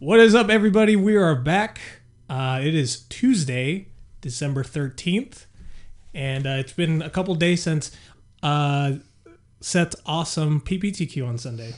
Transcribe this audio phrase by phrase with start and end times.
[0.00, 0.94] What is up, everybody?
[0.94, 1.80] We are back.
[2.30, 3.88] Uh, it is Tuesday,
[4.20, 5.46] December 13th,
[6.14, 7.90] and uh, it's been a couple days since
[8.42, 8.92] uh,
[9.60, 11.74] Seth's awesome PPTQ on Sunday.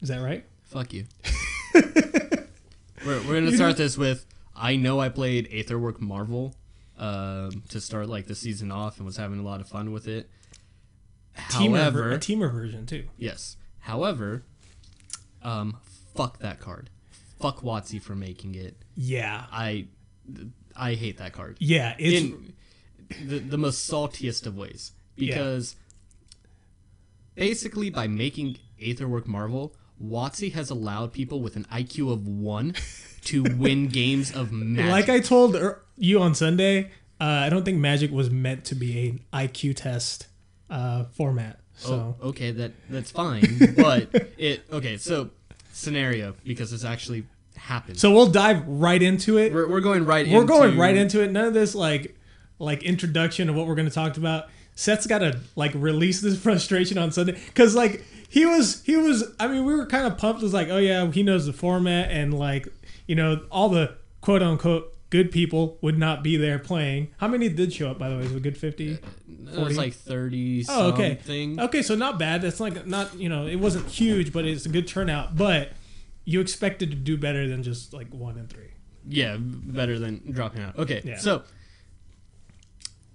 [0.00, 0.44] Is that right?
[0.64, 1.04] Fuck you.
[1.74, 4.26] we're we're gonna start this with
[4.56, 6.54] I know I played Aetherwork Marvel
[6.98, 10.08] um, to start like the season off and was having a lot of fun with
[10.08, 10.28] it.
[11.50, 13.04] Temur, However, a temur version, too.
[13.16, 13.56] yes.
[13.80, 14.42] However,
[15.42, 15.76] um,
[16.16, 16.90] fuck that card.
[17.40, 18.76] Fuck WotC for making it.
[18.94, 19.44] Yeah.
[19.52, 19.88] I
[20.74, 21.56] I hate that card.
[21.60, 21.94] Yeah.
[21.98, 22.22] It's.
[22.22, 22.52] in
[23.24, 25.76] the, the most saltiest of ways because
[27.34, 32.74] basically by making Aetherwork Marvel, WotC has allowed people with an IQ of one
[33.24, 34.90] to win games of Magic.
[34.90, 36.90] like I told er- you on Sunday,
[37.20, 40.26] uh, I don't think Magic was meant to be an IQ test
[40.68, 41.60] uh, format.
[41.78, 42.16] So.
[42.20, 44.96] oh, okay, that that's fine, but it okay.
[44.96, 45.30] So
[45.76, 47.24] scenario because this actually
[47.56, 47.98] happened.
[47.98, 49.52] So we'll dive right into it.
[49.52, 50.26] we're, we're going right.
[50.26, 51.30] we're going into- right into it.
[51.30, 52.16] None of this like
[52.58, 54.48] like introduction of what we're going to talk about.
[54.74, 59.24] Seth's got to like release this frustration on Sunday because like he was he was.
[59.38, 60.40] I mean, we were kind of pumped.
[60.42, 62.68] It was like, oh yeah, he knows the format and like
[63.06, 67.08] you know all the quote unquote good people would not be there playing.
[67.18, 68.22] How many did show up by the way?
[68.22, 68.92] Was it a good fifty?
[68.92, 71.16] It was like thirty Oh, okay.
[71.16, 71.60] something.
[71.60, 72.42] Okay, so not bad.
[72.42, 75.36] That's like not you know it wasn't huge, but it's a good turnout.
[75.36, 75.70] But
[76.24, 78.72] you expected to do better than just like one and three.
[79.08, 80.76] Yeah, better than dropping out.
[80.78, 81.18] Okay, Yeah.
[81.18, 81.44] so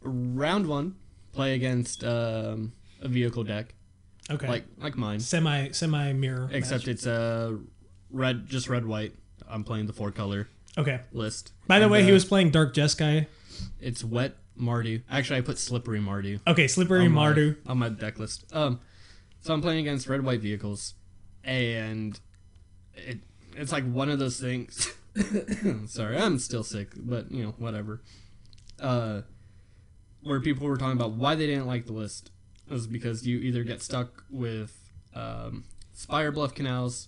[0.02, 0.96] round one,
[1.34, 3.74] play against um, a vehicle deck
[4.30, 6.50] Okay, like like mine, semi semi mirror.
[6.54, 7.58] except it's uh,
[8.10, 9.14] red, just red white.
[9.50, 11.00] I'm playing the four color okay.
[11.12, 11.52] list.
[11.68, 13.28] By the And, way, he uh, was playing Dark Jeskai.
[13.80, 15.02] It's wet Mardu.
[15.10, 16.40] Actually, I put slippery Mardu.
[16.48, 17.58] Okay, Slippery on my- Mardu.
[17.66, 18.46] on my deck list.
[18.54, 18.80] Um,
[19.42, 20.94] so I'm playing against red white vehicles,
[21.44, 22.20] and
[22.96, 23.20] it
[23.56, 24.94] it's like one of those things.
[25.88, 28.02] sorry, I'm still sick, but you know whatever.
[28.80, 29.22] Uh,
[30.24, 32.32] where people were talking about why they didn't like the list
[32.70, 34.78] was because you either get stuck with
[35.16, 35.64] um,
[35.96, 37.08] Spirebluff Canals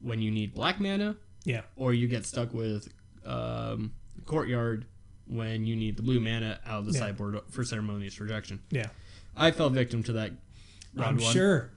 [0.00, 1.62] when you need black mana, Yeah.
[1.76, 2.88] or you get stuck with
[3.24, 3.92] um,
[4.26, 4.84] Courtyard
[5.26, 6.98] when you need the blue mana out of the Yeah.
[7.00, 8.60] sideboard for ceremonious rejection.
[8.70, 8.88] Yeah.
[9.36, 10.32] I fell victim to that
[10.94, 11.32] round I'm one.
[11.32, 11.70] sure.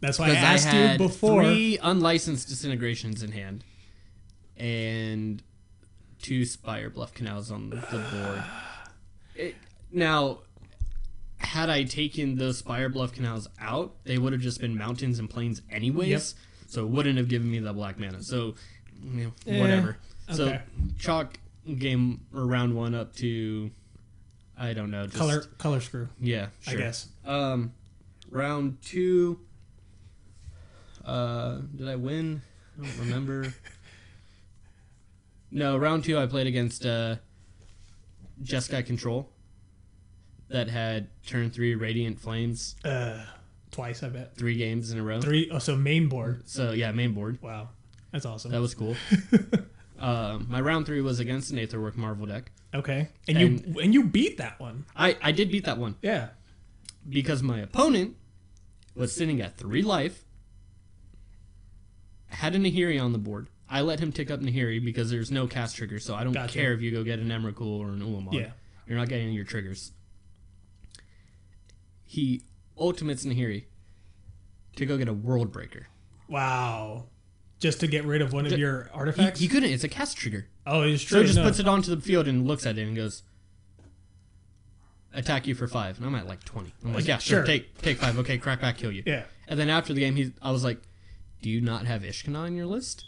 [0.00, 1.42] That's why I Because I, asked had you before.
[1.42, 3.64] three unlicensed disintegrations in hand,
[4.56, 5.42] and
[6.22, 8.44] two Spirebluff Canals on the board.
[9.34, 9.54] It,
[9.92, 10.40] now,
[11.38, 15.62] had I taken those Spirebluff Canals out, they would have just been mountains and plains
[15.70, 16.08] anyways.
[16.08, 16.22] Yep.
[16.66, 18.20] So it wouldn't have given me the black mana.
[18.24, 18.56] So,
[19.02, 19.96] you know, Eh, whatever.
[20.32, 20.58] So
[20.98, 21.38] chalk
[21.78, 23.70] game or round one up to,
[24.58, 27.08] I don't know, just color color screw, Yeah, I guess.
[27.24, 27.72] Um,
[28.30, 29.40] round two.
[31.04, 32.42] Uh, did I win?
[32.78, 33.54] I don't remember.
[35.50, 37.16] no, round two I played against uh,
[38.42, 39.28] Jeskai Control.
[40.50, 43.22] That had turn three Radiant Flames, Uh,
[43.70, 44.34] twice, I bet.
[44.34, 45.20] three games in a row.
[45.20, 45.50] Three.
[45.52, 46.48] Oh, so main board.
[46.48, 47.38] So yeah, main board.
[47.42, 47.68] Wow,
[48.12, 48.50] that's awesome.
[48.52, 48.96] That was cool.
[49.98, 52.50] uh, my round three was against an Aetherwork Marvel deck.
[52.74, 54.84] okay, and, you and you beat that one.
[54.96, 55.96] I I did beat that one.
[56.02, 56.28] Yeah.
[57.08, 58.16] because my opponent
[58.94, 60.24] was sitting at three life,
[62.26, 63.48] had a Nahiri on the board.
[63.70, 66.54] I let him tick up Nahiri because there's no cast trigger, so I don't Gotcha.
[66.54, 68.32] care if you go get an Emrakul or an Ulamog.
[68.32, 68.50] Yeah.
[68.86, 69.92] You're not getting your triggers.
[72.04, 72.42] He
[72.78, 73.64] ultimates Nahiri
[74.76, 75.86] to go get a World Breaker.
[76.28, 77.04] Wow.
[77.60, 79.40] Just to get rid of one of your artifacts.
[79.40, 79.70] he couldn't.
[79.70, 80.46] It's a cast trigger.
[80.66, 81.16] oh, it's true.
[81.18, 81.44] So he just no.
[81.44, 83.22] puts it onto the field and looks at it and goes,
[85.12, 85.96] "Attack you for five.
[85.98, 86.72] And I'm at like twenty.
[86.84, 87.38] I'm like, "Yeah, sure.
[87.38, 87.46] Sure.
[87.46, 88.16] Take take five.
[88.18, 89.24] Okay, crack back, kill you." Yeah.
[89.48, 90.80] And then after the game, he, I was like,
[91.42, 93.04] "Do you not have Ishkana on your list?"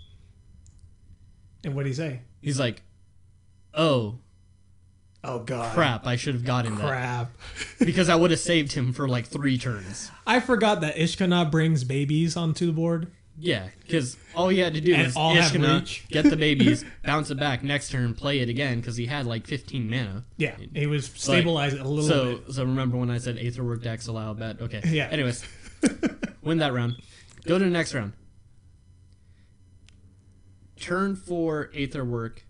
[1.62, 2.22] And what did he say?
[2.40, 2.82] He's like,
[3.74, 4.18] "Oh
[5.22, 5.74] Oh God.
[5.74, 6.06] crap!
[6.06, 7.36] I should have gotten that Crap.
[7.78, 11.84] because I would have saved him for like three turns." I forgot that Ishkana brings
[11.84, 13.12] babies onto the board.
[13.42, 17.36] Yeah, because all he had to do And was Ishkana, get the babies, bounce it
[17.36, 20.24] back next turn, play it again because he had like 15 mana.
[20.36, 22.52] Yeah, he was stabilized a little So, bit.
[22.52, 24.60] so remember when I said Aetherwork decks allow bet?
[24.60, 24.82] Okay.
[24.84, 25.08] Yeah.
[25.10, 25.42] Anyways,
[26.42, 26.96] win that round.
[27.46, 28.12] Go to the next round.
[30.78, 32.44] Turn four Aetherwork,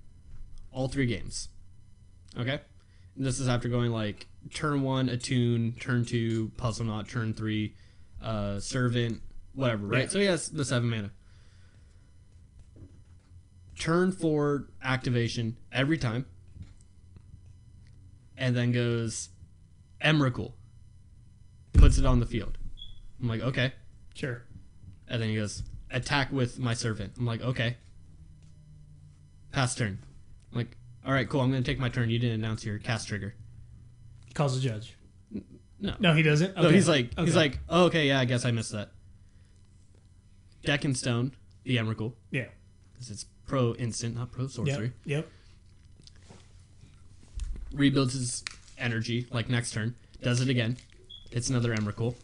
[0.73, 1.49] all three games.
[2.39, 2.61] Okay.
[3.17, 7.75] And this is after going like turn one attune, turn two Puzzleknot, turn three
[8.23, 9.21] uh, servant,
[9.55, 9.87] whatever.
[9.87, 10.03] Right.
[10.03, 10.09] Yeah.
[10.09, 11.11] So he has the seven mana.
[13.79, 16.27] Turn four activation every time
[18.37, 19.29] and then goes
[20.05, 20.53] Emrakul.
[21.75, 22.59] Puts it on the field.
[23.21, 23.73] I'm like, okay.
[24.15, 24.43] Sure.
[25.07, 27.13] And then he goes, attack with my servant.
[27.19, 27.77] I'm like, okay.
[29.53, 29.99] pass turn.
[30.53, 30.77] I'm like,
[31.07, 31.41] all right, cool.
[31.41, 32.11] I'm gonna take my turn.
[32.11, 33.35] You didn't announce your cast trigger.
[34.27, 34.97] He Calls the judge.
[35.81, 35.95] No.
[35.99, 36.57] No, he doesn't.
[36.57, 38.91] No, he's like, he's like, oh, okay, yeah, I guess I missed that.
[40.65, 41.33] Deck and Stone,
[41.65, 42.47] the Emrakul, yeah.
[42.93, 44.93] because it's pro instant, not pro sorcery.
[45.05, 45.27] Yep.
[45.27, 45.29] Yep.
[47.73, 48.45] Rebuilds his
[48.79, 49.95] energy, like next turn.
[50.23, 50.77] Does it again.
[51.31, 52.15] Hits another Emrakul.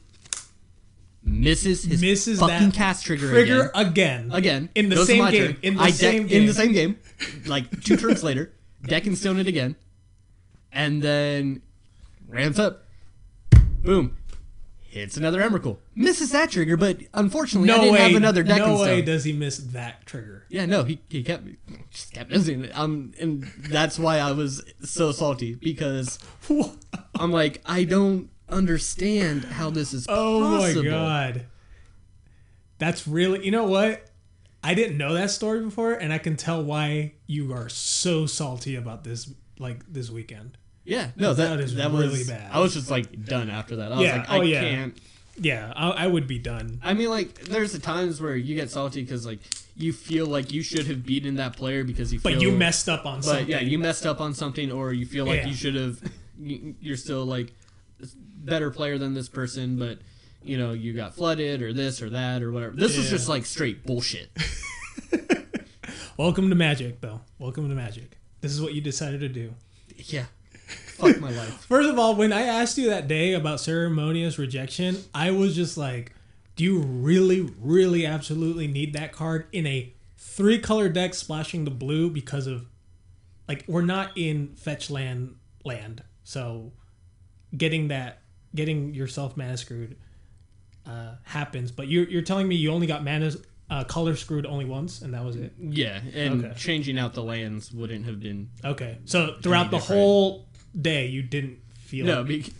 [1.22, 4.26] Misses his Misses fucking that cast trigger, Trigger again.
[4.26, 4.30] again.
[4.32, 4.68] Again.
[4.74, 5.46] In the same game.
[5.54, 5.56] turn.
[5.62, 6.46] In the I deck- same In game.
[6.46, 6.98] the same game.
[7.46, 8.52] Like two turns later.
[8.82, 9.74] Deck and Stone it again.
[10.72, 11.62] And then
[12.28, 12.84] ramps up.
[13.82, 14.16] Boom.
[14.96, 15.76] Hits another Emrakul.
[15.94, 18.00] Misses that trigger, but unfortunately I No didn't way.
[18.00, 20.46] have another deck no way does he miss that trigger.
[20.48, 21.46] Yeah, no, he, he kept
[21.90, 22.70] just kept missing it.
[22.76, 26.18] Um, and that's why I was so salty because
[27.20, 30.84] I'm like, I don't understand how this is Oh possible.
[30.84, 31.46] my god.
[32.78, 34.04] That's really you know what?
[34.64, 38.74] I didn't know that story before, and I can tell why you are so salty
[38.76, 40.56] about this like this weekend.
[40.86, 42.48] Yeah, no, that, That is that really was, bad.
[42.52, 43.92] I was just like done after that.
[43.92, 44.60] I was Yeah, like, oh, I oh, yeah.
[44.60, 44.98] can't.
[45.38, 46.80] Yeah, I, I would be done.
[46.82, 49.40] I mean, like, there's the times where you get salty because like
[49.76, 52.20] you feel like you should have beaten that player because you.
[52.20, 53.48] But you messed up on But something.
[53.48, 55.48] yeah, you messed up on something, or you feel like Yeah.
[55.48, 56.00] you should have.
[56.40, 57.52] you- You're still like
[58.44, 59.98] better player than this person, but
[60.42, 62.76] you know you got flooded or this or that or whatever.
[62.76, 64.30] This was just like straight bullshit.
[66.16, 67.20] Welcome to Magic, though.
[67.38, 68.16] Welcome to Magic.
[68.40, 69.52] This is what you decided to do.
[69.96, 70.24] yeah,
[70.66, 71.64] fuck my life.
[71.68, 75.76] First of all, when I asked you that day about ceremonious rejection, I was just
[75.76, 76.12] like,
[76.56, 81.70] do you really, really, absolutely need that card in a three color deck splashing the
[81.70, 82.66] blue because of,
[83.48, 86.02] like, we're not in fetch land land.
[86.24, 86.72] So
[87.56, 88.20] getting that,
[88.54, 89.96] getting yourself mana screwed
[90.86, 91.70] uh, happens.
[91.70, 93.32] But you're, you're telling me you only got mana
[93.68, 95.52] uh, color screwed only once, and that was it?
[95.60, 96.54] Yeah, and Okay.
[96.56, 98.98] changing out the lands wouldn't have been Okay.
[99.04, 100.00] So throughout the different.
[100.00, 100.48] whole
[100.80, 102.24] day, you didn't feel no.
[102.24, 102.52] Be,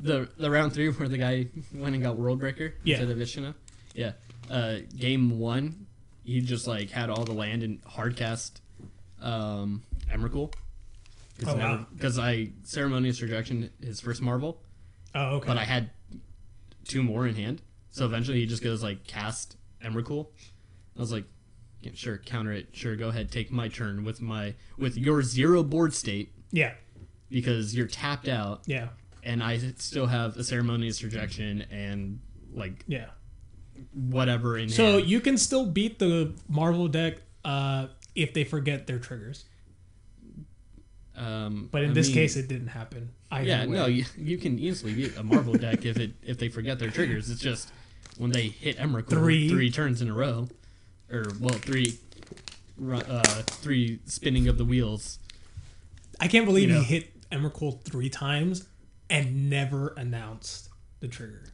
[0.00, 2.96] the the round three where the guy went and got World Breaker Yeah.
[3.00, 3.54] instead of Ishkana.
[3.94, 4.12] Yeah,
[4.50, 5.86] uh, game one,
[6.24, 8.52] he just like had all the land and hardcast
[9.20, 10.52] um, Emrakul.
[11.46, 11.86] Oh, wow.
[11.92, 14.60] Because I ceremonious rejection his first Marvel,
[15.14, 15.46] Oh, okay.
[15.48, 15.90] but I had
[16.86, 17.60] two more in hand.
[17.90, 20.28] So eventually he just goes like cast Emrakul.
[20.96, 21.24] I was like,
[21.82, 22.68] yeah, sure, counter it.
[22.72, 26.74] Sure, go ahead, take my turn with my with your zero board state yeah.
[27.32, 28.88] Because you're tapped out, Yeah.
[29.24, 32.20] and I still have a ceremonious rejection and
[32.54, 33.06] like Yeah.
[33.92, 35.08] whatever in So hand.
[35.10, 39.44] you can still beat the Marvel deck uh, if they forget their triggers.
[41.16, 43.10] Um, But in I this mean, case, it didn't happen.
[43.30, 43.72] Either yeah, way.
[43.72, 46.90] no, you, you can easily beat a Marvel deck if it if they forget their
[46.90, 47.30] triggers.
[47.30, 47.70] It's just
[48.18, 49.48] when they hit Emrakul Three.
[49.48, 50.48] three turns in a row,
[51.10, 51.98] or well, three,
[52.82, 55.18] uh, three spinning of the wheels.
[56.20, 56.82] I can't believe you know.
[56.82, 58.66] he hit Emrakul three times
[59.10, 60.68] and never announced
[61.00, 61.44] the trigger.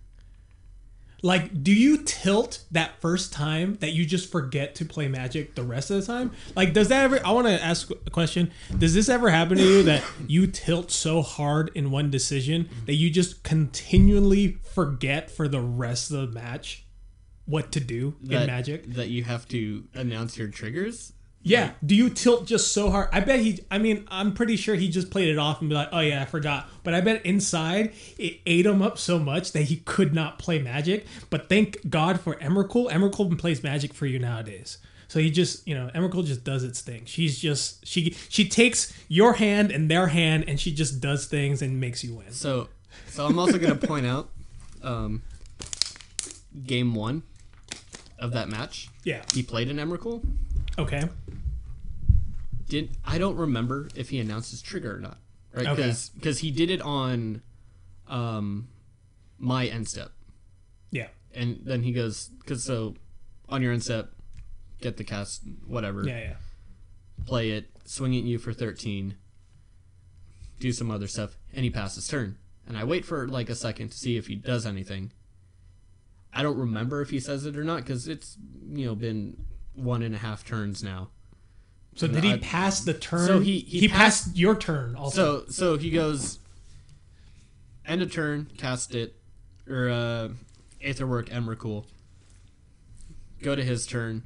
[1.21, 5.65] Like, do you tilt that first time that you just forget to play Magic the
[5.65, 6.31] rest of the time?
[6.55, 7.19] Like, does that ever?
[7.27, 8.53] I want to ask a question.
[8.77, 12.95] Does this ever happen to you that you tilt so hard in one decision that
[12.95, 16.85] you just continually forget for the rest of the match
[17.47, 18.87] what to do That, in Magic?
[18.95, 21.15] that you have to announce your triggers.
[21.43, 21.71] Yeah.
[21.87, 23.09] Do you tilt just so hard?
[23.13, 23.61] I bet he.
[23.71, 26.21] I mean, I'm pretty sure he just played it off and be like, "Oh yeah,
[26.21, 30.13] I forgot." But I bet inside it ate him up so much that he could
[30.13, 31.07] not play Magic.
[31.31, 32.91] But thank God for Emrakul.
[32.91, 34.79] Emrakul plays Magic for you nowadays.
[35.07, 37.05] So he just, you know, Emrakul just does its thing.
[37.07, 41.63] She's just she she takes your hand and their hand and she just does things
[41.63, 42.31] and makes you win.
[42.33, 42.69] So,
[43.09, 44.29] so I'm also going to point out,
[44.83, 45.23] um,
[46.67, 47.23] game one
[48.19, 49.23] of that match, Yeah.
[49.33, 50.23] he played an Emrakul.
[50.79, 51.09] Okay.
[52.69, 55.19] Did I don't remember if he announced his trigger or not,
[55.53, 55.67] right?
[55.67, 55.93] Okay.
[56.15, 57.43] Because he did it on,
[58.07, 58.69] um,
[59.39, 60.11] my end step,
[60.91, 61.09] Yeah.
[61.33, 62.95] and then he goes because so
[63.49, 64.13] on your end step,
[64.81, 66.19] get the cast whatever, Yeah.
[66.21, 66.37] Yeah.
[67.25, 69.15] play it, swing it at you for 13,
[70.61, 72.37] do some other stuff, and he passes turn.
[72.67, 75.13] And I wait for like a second to see if he does anything.
[76.35, 78.37] I don't remember if he says it or not because it's
[78.71, 81.11] you know been one and a half turns now.
[81.99, 83.27] So did he I- pass the turn?
[83.27, 85.45] So he- he he passed, your turn also.
[85.47, 86.39] So so he goes
[87.87, 89.17] end of turn, cast it,
[89.69, 90.29] or uh,
[90.83, 91.85] Aetherwork Emrakul.
[93.43, 94.23] Go to his turn.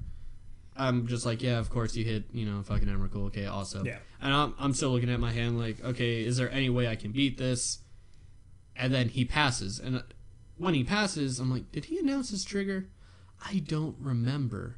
[0.76, 3.26] I'm just like, yeah, of course you hit, you know, fucking Emrakul.
[3.26, 3.86] Okay, awesome.
[3.86, 3.98] Yeah.
[4.20, 6.96] And I'm, I'm still looking at my hand like, okay, is there any way I
[6.96, 7.78] can beat this?
[8.74, 9.78] And then he passes.
[9.78, 10.02] And uh,
[10.56, 12.88] when he passes, I'm like, did he announce his trigger?
[13.46, 14.76] I don't remember.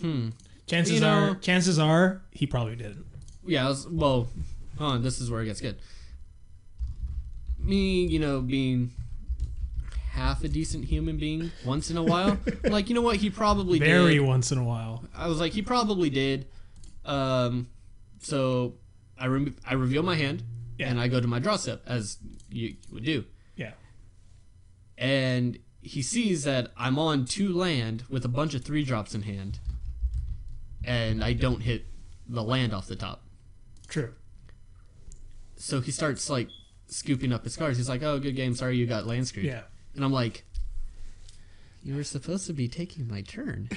[0.00, 0.30] Hmm.
[0.66, 3.04] Chances You know- are, chances are, he probably didn't.
[3.46, 4.28] Yeah, was, well,
[4.78, 5.76] hold on, this is where it gets good.
[7.58, 8.90] Me, you know, being
[10.10, 13.78] half a decent human being once in a while, like, you know what, he probably
[13.78, 14.20] Very did.
[14.20, 15.04] once in a while.
[15.14, 16.46] I was like, he probably did.
[17.04, 17.68] Um,
[18.20, 18.74] so
[19.18, 20.42] I rem- I reveal my hand,
[20.78, 20.88] Yeah.
[20.90, 22.18] and I go to my draw step, as
[22.50, 23.24] you would do.
[23.56, 23.72] Yeah.
[24.98, 29.22] And he sees that I'm on two land with a bunch of three drops in
[29.22, 29.58] hand,
[30.84, 31.84] and I don't hit
[32.28, 33.22] the land off the top.
[33.88, 34.12] True.
[35.56, 36.48] So he starts like
[36.86, 37.78] scooping up his cards.
[37.78, 38.54] He's like, "Oh, good game.
[38.54, 39.62] Sorry you got land screwed." Yeah.
[39.94, 40.44] And I'm like,
[41.82, 43.68] "You were supposed to be taking my turn."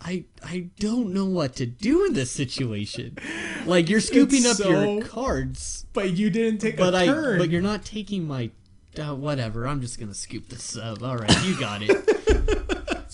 [0.00, 3.16] I I don't know what to do in this situation.
[3.64, 7.38] Like you're scooping It's up your cards, But you didn't take but I turn.
[7.38, 8.50] but you're not taking my
[8.98, 9.66] uh, whatever.
[9.66, 11.02] I'm just gonna scoop this up.
[11.02, 11.90] All right, you got it.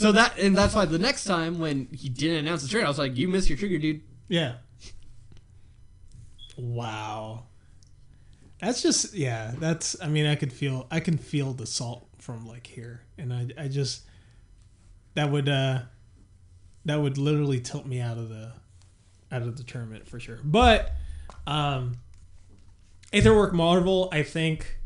[0.02, 2.88] so that and that's why the next time when he didn't announce the turn, I
[2.88, 4.54] was like, "You missed your trigger, dude." yeah.
[6.56, 7.44] Wow.
[8.60, 9.52] That's just yeah.
[9.58, 13.32] That's I mean I could feel I can feel the salt from like here, and
[13.32, 14.02] I I just
[15.14, 15.80] that would uh
[16.84, 18.52] that would literally tilt me out of the
[19.30, 20.38] out of the tournament for sure.
[20.44, 20.92] But
[21.46, 21.96] um
[23.12, 24.78] Aetherwork Marvel I think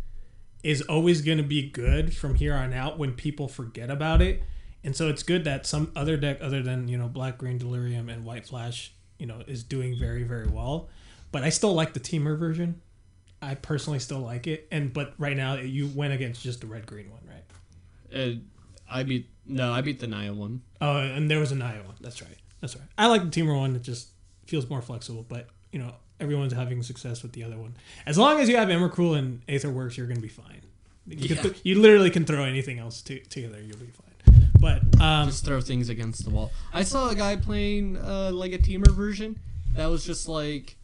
[0.63, 4.43] is always going to be good from here on out when people forget about it.
[4.87, 8.09] And so it's good that some other deck other than, you know, Black Green Delirium
[8.09, 10.89] and White Flash, you know, is doing very very well.
[11.33, 12.81] But I still like the Temur version.
[13.43, 14.67] I personally still like it.
[14.71, 18.19] And but right now you went against just the red green one, right?
[18.19, 18.37] Uh,
[18.91, 20.63] I beat no, I beat the Naya one.
[20.81, 21.97] Oh, and there was a Naya one.
[22.01, 22.37] That's right.
[22.61, 22.87] That's right.
[22.97, 23.75] I like the Temur one.
[23.77, 24.09] It just
[24.47, 25.27] feels more flexible.
[25.29, 27.75] But you know, everyone's having success with the other one.
[28.07, 30.63] As long as you have Emrakul and Aetherworks, you're gonna be fine.
[31.09, 31.43] You, Yeah.
[31.43, 33.61] th- you literally can throw anything else to- together.
[33.61, 34.06] You'll be fine.
[34.61, 36.51] But um, Just throw things against the wall.
[36.73, 39.39] I saw a guy playing uh, like a Temur version
[39.75, 40.77] that was just like,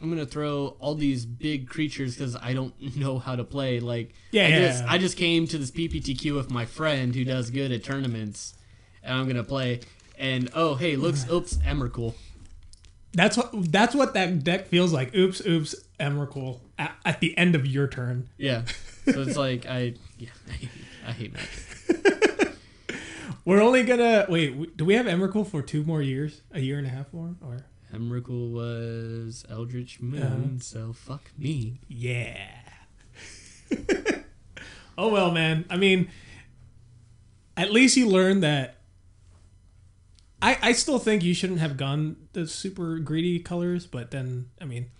[0.00, 3.80] I'm gonna throw all these big creatures because I don't know how to play.
[3.80, 4.84] Like, Yeah, I yeah, just.
[4.84, 8.54] I just came to this PPTQ with my friend who does good at tournaments,
[9.02, 9.80] and I'm gonna play.
[10.18, 12.14] And oh hey, looks oops, Emrakul.
[13.12, 15.14] that's what that's what that deck feels like.
[15.14, 18.28] Oops, oops, Emrakul at, at the end of your turn.
[18.38, 18.62] Yeah.
[19.06, 20.68] So it's like I yeah I hate,
[21.06, 22.25] I hate Magic.
[23.46, 24.76] We're only gonna wait.
[24.76, 26.42] Do we have Emrakul for two more years?
[26.50, 27.36] A year and a half more?
[27.40, 30.58] Or Emrakul was Eldritch Moon, Uh-huh.
[30.60, 31.80] so fuck me.
[31.88, 32.44] Yeah.
[34.98, 35.64] oh well, man.
[35.70, 36.08] I mean,
[37.56, 38.78] at least you learned that.
[40.42, 44.64] I I still think you shouldn't have gone the super greedy colors, but then I
[44.64, 44.90] mean,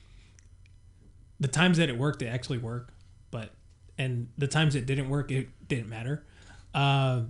[1.41, 2.93] the times that it worked, it actually worked.
[3.33, 3.51] But
[3.99, 6.25] and the times it didn't work, it didn't matter.
[6.73, 7.23] Uh,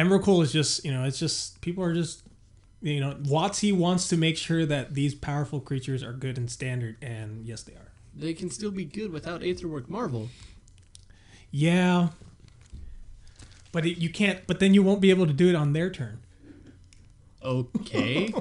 [0.00, 2.22] Emrakul is just you know it's just people are just
[2.80, 6.96] you know WotC wants to make sure that these powerful creatures are good and standard,
[7.02, 7.92] and yes, they are.
[8.14, 10.28] They can still be good without Aetherwork Marvel.
[11.50, 12.08] Yeah.
[13.72, 14.46] But it, you can't.
[14.46, 16.20] But then you won't be able to do it on their turn.
[17.42, 18.34] Okay.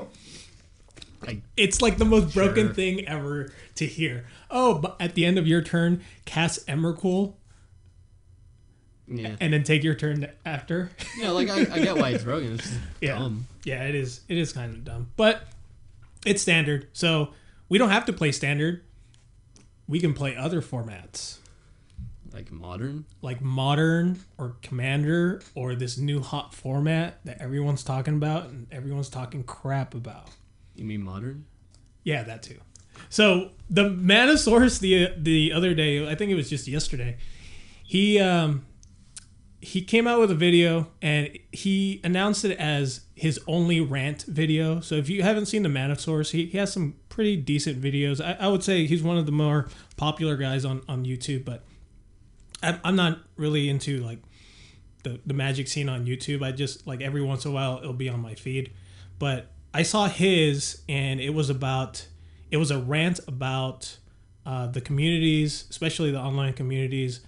[1.55, 4.25] It's like the most broken thing ever to hear.
[4.49, 7.33] Oh, but at the end of your turn, cast Emrakul
[9.09, 9.35] yeah.
[9.41, 10.91] and then take your turn after.
[11.17, 12.53] Yeah, like I, I get why it's broken.
[12.53, 13.19] It's Yeah.
[13.19, 13.47] dumb.
[13.63, 14.21] Yeah, it is.
[14.27, 15.43] It is kind of dumb, but
[16.25, 16.87] it's standard.
[16.93, 17.33] So
[17.69, 18.83] we don't have to play standard.
[19.87, 21.37] We can play other formats
[22.31, 23.05] Like modern.
[23.21, 29.09] like modern or commander or this new hot format that everyone's talking about and everyone's
[29.09, 30.29] talking crap about.
[30.75, 31.45] You mean modern?
[32.03, 32.59] Yeah, that too.
[33.09, 37.17] So the Mana Source the the other day, I think it was just yesterday,
[37.83, 38.65] he um
[39.61, 44.79] he came out with a video and he announced it as his only rant video.
[44.79, 48.23] So if you haven't seen the Mana Source, he, he has some pretty decent videos.
[48.23, 51.63] I, I would say he's one of the more popular guys on, on YouTube, but
[52.63, 54.19] I'm, I'm not really into like
[55.03, 56.41] the, the magic scene on YouTube.
[56.41, 58.71] I just like every once in a while it'll be on my feed.
[59.17, 62.07] But I saw his and it was about
[62.49, 63.97] it was a rant about
[64.45, 67.19] uh, the communities, especially the online communities,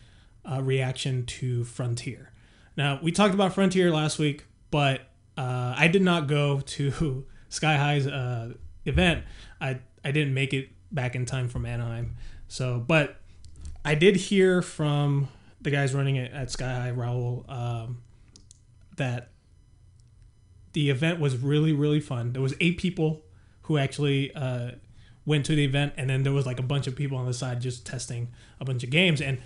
[0.50, 2.32] uh, reaction to Frontier.
[2.78, 5.02] Now we talked about Frontier last week, but
[5.38, 8.54] uh, I did not go to Sky High's uh,
[8.86, 9.24] event.
[9.60, 12.16] I I didn't make it back in time from Anaheim.
[12.48, 13.18] So, but
[13.86, 15.28] I did hear from
[15.62, 18.02] the guys running it at Sky High, Raul, um,
[18.98, 19.30] that
[20.74, 22.34] the event was really really fun.
[22.34, 23.22] There was eight people
[23.64, 24.72] who actually uh,
[25.26, 27.34] went to the event, and then there was like a bunch of people on the
[27.34, 28.30] side just testing
[28.60, 29.22] a bunch of games.
[29.22, 29.40] And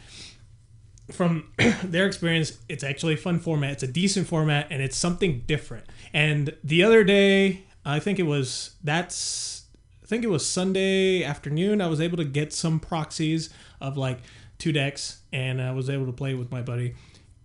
[1.11, 1.51] from
[1.83, 3.71] their experience, it's actually a fun format.
[3.71, 5.85] It's a decent format, and it's something different.
[6.13, 9.63] And the other day, I think it was that's
[10.03, 11.81] I think it was Sunday afternoon.
[11.81, 13.49] I was able to get some proxies
[13.81, 14.19] of like
[14.57, 16.95] two decks, and I was able to play with my buddy,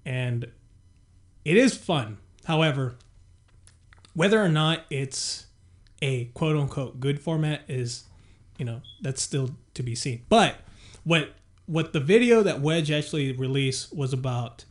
[0.05, 0.51] and
[1.45, 2.19] it is fun.
[2.45, 2.97] However,
[4.15, 5.47] whether or not it's
[6.03, 8.05] a quote unquote good format is,
[8.59, 10.23] you know, that's still to be seen.
[10.29, 10.57] But
[11.05, 11.35] what
[11.71, 14.65] what the video that Wedge actually released was about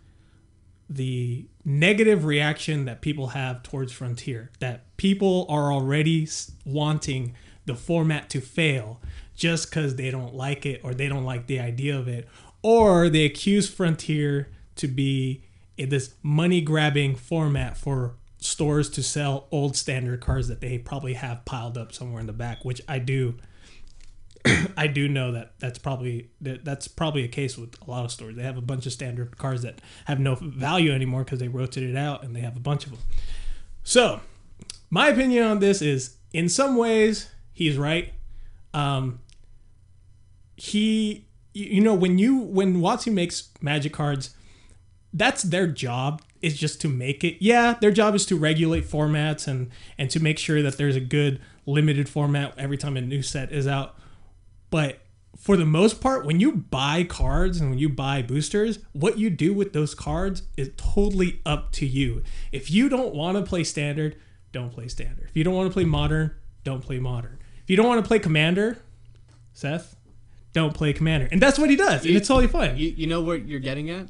[0.90, 4.52] the negative reaction that people have towards Frontier.
[4.60, 6.28] That people are already
[6.66, 9.00] wanting the format to fail
[9.34, 12.28] just because they don't like it or they don't like the idea of it,
[12.62, 15.46] or they accuse Frontier to be
[15.78, 21.46] this money grabbing format for stores to sell old standard cars that they probably have
[21.46, 23.36] piled up somewhere in the back, which I do
[24.78, 28.12] I do know that that's probably that, that's probably a case with a lot of
[28.12, 28.36] stores.
[28.36, 31.96] They have a bunch of standard cards that have no value anymore because they rotated
[31.96, 33.02] out and they have a bunch of them.
[33.84, 34.22] So,
[34.90, 38.14] my opinion on this is, in some ways, he's right.
[38.74, 39.20] Um,
[40.56, 44.36] he, you know, when you when WotC makes Magic cards,
[45.14, 49.46] that's their job is just to make it yeah their job is to regulate formats
[49.46, 53.22] and and to make sure that there's a good limited format every time a new
[53.22, 53.99] set is out
[54.70, 55.00] but
[55.38, 59.30] for the most part when you buy cards and when you buy boosters what you
[59.30, 63.64] do with those cards is totally up to you if you don't want to play
[63.64, 64.16] standard
[64.52, 66.34] don't play standard if you don't want to play modern
[66.64, 68.78] don't play modern if you don't want to play commander
[69.54, 69.96] seth
[70.52, 73.22] don't play commander and that's what he does and it's totally fine You, you know
[73.22, 74.08] what you're getting at?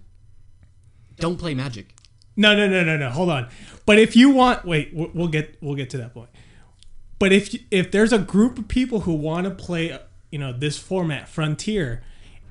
[1.18, 1.94] Don't play Magic.
[2.38, 3.10] No, no, no, no, no.
[3.10, 3.50] Hold on.
[3.86, 6.30] But if you want, wait, we'll we'll get we'll get to that point.
[7.20, 10.00] But if if there's a group of people who want to play,
[10.32, 12.04] you know, this format, Frontier,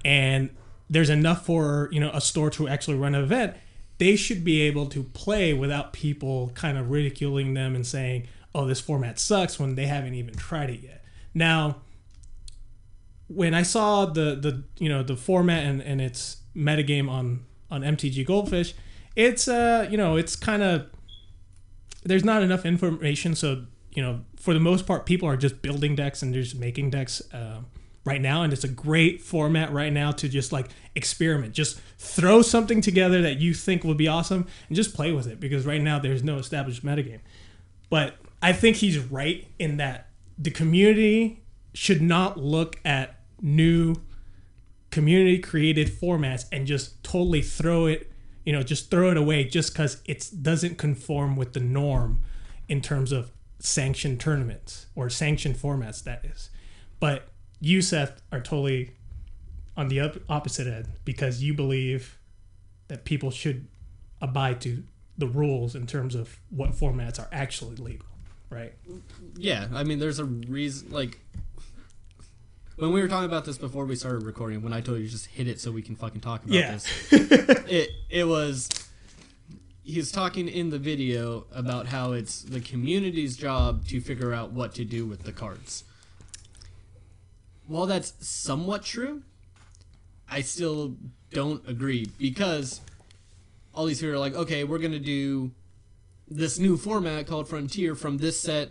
[0.04, 0.50] and
[0.90, 3.56] there's enough for you know a store to actually run an event,
[3.98, 8.66] they should be able to play without people kind of ridiculing them and saying, "Oh,
[8.66, 11.04] this format sucks" when they haven't even tried it yet.
[11.34, 11.82] Now,
[13.28, 17.82] when I saw the the you know the format and, and its metagame on on
[17.82, 18.74] MTG Goldfish,
[19.14, 20.86] it's uh you know it's kind of
[22.04, 25.94] there's not enough information, so you know for the most part people are just building
[25.96, 27.60] decks and just making decks uh,
[28.08, 32.40] right now, and it's a great format right now to just like experiment, just throw
[32.42, 35.82] something together that you think would be awesome and just play with it because right
[35.82, 37.20] now there's no established metagame.
[37.90, 41.42] But I think he's right in that the community
[41.74, 43.96] should not look at new
[44.90, 48.10] community created formats and just totally throw it,
[48.44, 52.20] you know, just throw it away just because it doesn't conform with the norm
[52.68, 56.48] in terms of sanctioned tournaments or sanctioned formats, that is.
[57.00, 57.28] But
[57.60, 58.92] you, Seth, are totally
[59.76, 62.18] on the op- opposite end because you believe
[62.88, 63.66] that people should
[64.20, 64.82] abide to
[65.16, 68.06] the rules in terms of what formats are actually legal,
[68.50, 68.72] right?
[69.36, 70.90] Yeah, I mean, there's a reason.
[70.90, 71.18] Like
[72.76, 75.26] when we were talking about this before we started recording, when I told you just
[75.26, 76.72] hit it so we can fucking talk about Yeah.
[76.72, 78.68] this, it it was.
[79.82, 84.74] He's talking in the video about how it's the community's job to figure out what
[84.74, 85.84] to do with the cards.
[87.68, 89.22] While that's somewhat true,
[90.28, 90.96] I still
[91.30, 92.80] don't agree because
[93.74, 95.52] all these people are like, okay, we're gonna do
[96.26, 98.70] this new format called Frontier from this set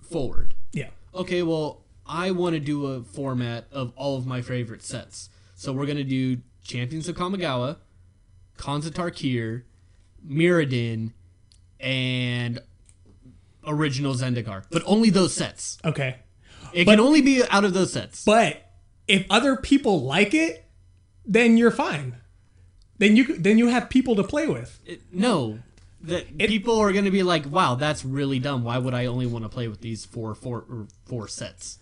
[0.00, 0.54] forward.
[0.72, 0.90] Yeah.
[1.14, 5.30] Okay, well, I want to do a format of all of my favorite sets.
[5.54, 7.76] So we're gonna do Champions of Kamigawa,
[8.58, 9.62] Khans of Tarkir,
[10.26, 11.12] Mirrodin,
[11.78, 12.60] and
[13.66, 14.64] original Zendikar.
[14.70, 15.78] But only those sets.
[15.84, 16.16] Okay.
[16.72, 18.24] It can only be out of those sets.
[18.24, 18.70] But
[19.08, 20.66] if other people like it,
[21.24, 22.16] then you're fine.
[22.98, 24.78] Then you then you have people to play with.
[24.86, 25.60] It- no.
[26.04, 28.64] That people are going to be like, "Wow, that's really dumb.
[28.64, 31.78] Why would I only want to play with these four, four, or four sets?"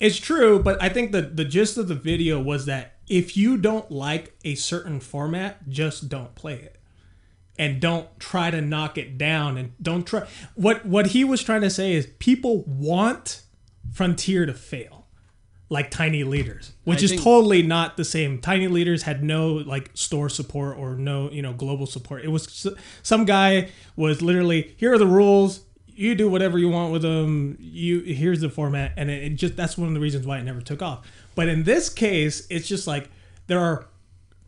[0.00, 3.56] It's true, but I think the the gist of the video was that if you
[3.56, 6.76] don't like a certain format, just don't play it.
[7.58, 11.60] And don't try to knock it down and don't try what what he was trying
[11.60, 13.42] to say is people want
[13.92, 15.06] Frontier to fail.
[15.72, 18.40] Like tiny leaders, which I is totally not the same.
[18.40, 22.24] Tiny leaders had no like store support or no, you know, global support.
[22.24, 22.66] It was
[23.04, 25.60] some guy was literally here are the rules.
[25.86, 27.56] You do whatever you want with them.
[27.60, 30.42] You here's the format, and it, it just that's one of the reasons why it
[30.42, 31.06] never took off.
[31.36, 33.08] But in this case, it's just like
[33.46, 33.86] there are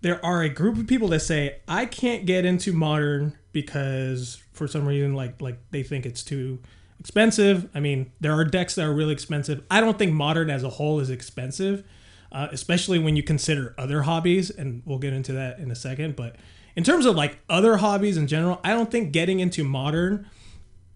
[0.01, 4.67] there are a group of people that say I can't get into modern because for
[4.67, 6.59] some reason like like they think it's too
[7.03, 7.69] expensive.
[7.75, 9.63] I mean, there are decks that are really expensive.
[9.71, 11.85] I don't think modern as a whole is expensive.
[12.31, 16.17] uh, especially when you consider other hobbies, and we'll get into that in a second.
[16.17, 16.37] But
[16.75, 20.27] in terms of like other hobbies in general, I don't think getting into modern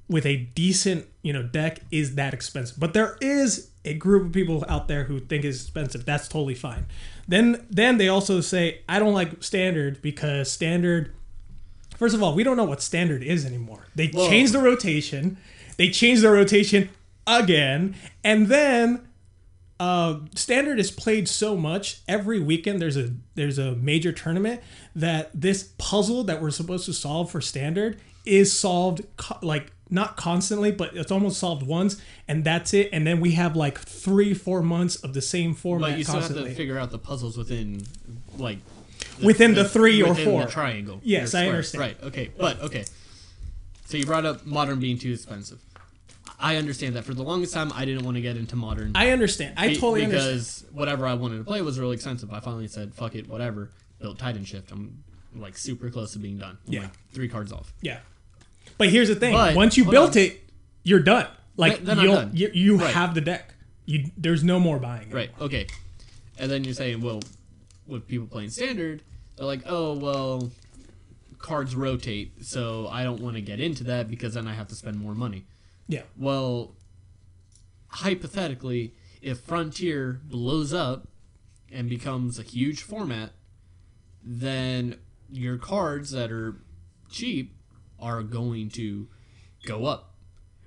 [0.09, 2.81] with a decent you know deck is that expensive.
[2.81, 6.07] But there is a group of people out there who think it's expensive.
[6.07, 6.87] That's totally fine.
[7.29, 11.12] Then then they also say I don't like standard because standard.
[11.99, 13.88] First of all, we don't know what standard is anymore.
[13.95, 15.37] They Well- changed the rotation.
[15.76, 16.88] They change their rotation
[17.26, 19.06] again, and then
[19.78, 22.80] uh, standard is played so much every weekend.
[22.80, 24.62] There's a there's a major tournament
[24.94, 30.16] that this puzzle that we're supposed to solve for standard is solved co- like not
[30.16, 32.88] constantly, but it's almost solved once, and that's it.
[32.92, 36.20] And then we have like three four months of the same format But you still
[36.20, 37.84] have to figure out the puzzles within,
[38.38, 38.58] like,
[39.22, 40.44] Within the three or four.
[40.44, 41.00] the triangle.
[41.02, 41.80] Yes, I understand.
[41.80, 42.02] Right.
[42.02, 42.30] Okay.
[42.36, 42.84] But okay.
[43.87, 45.61] So you brought up modern being too expensive.
[46.38, 47.05] I understand that.
[47.05, 48.92] For the longest time, I didn't want to get into modern.
[48.94, 49.55] I understand.
[49.57, 50.75] I totally because understand.
[50.77, 52.33] whatever I wanted to play was really expensive.
[52.33, 53.70] I finally said, "Fuck it, whatever."
[54.01, 54.70] Built Titan Shift.
[54.70, 55.03] I'm
[55.35, 56.59] like super close to being done.
[56.66, 56.81] I'm, Yeah.
[56.83, 57.72] like, three cards off.
[57.81, 58.01] Yeah,
[58.77, 60.22] but here's the thing: But- once you built on.
[60.22, 60.40] it,
[60.83, 61.27] you're done.
[61.57, 62.31] Like Then- then I'm you'll, done.
[62.35, 62.92] you you Right.
[62.94, 63.55] have the deck.
[63.87, 65.09] You there's no more buying.
[65.09, 65.14] it.
[65.14, 65.31] Right.
[65.40, 65.66] Okay.
[66.38, 67.22] And then you're saying, well,
[67.87, 69.01] with people playing standard,
[69.37, 70.51] they're like, oh well,
[71.38, 74.75] cards rotate, so I don't want to get into that because then I have to
[74.75, 75.46] spend more money.
[75.88, 76.03] Yeah.
[76.16, 76.75] Well,
[77.88, 81.09] hypothetically, if Frontier blows up
[81.70, 83.33] and becomes a huge format,
[84.22, 84.99] then
[85.31, 86.57] your cards that are
[87.11, 87.57] cheap
[87.99, 89.09] are going to
[89.64, 90.14] go up.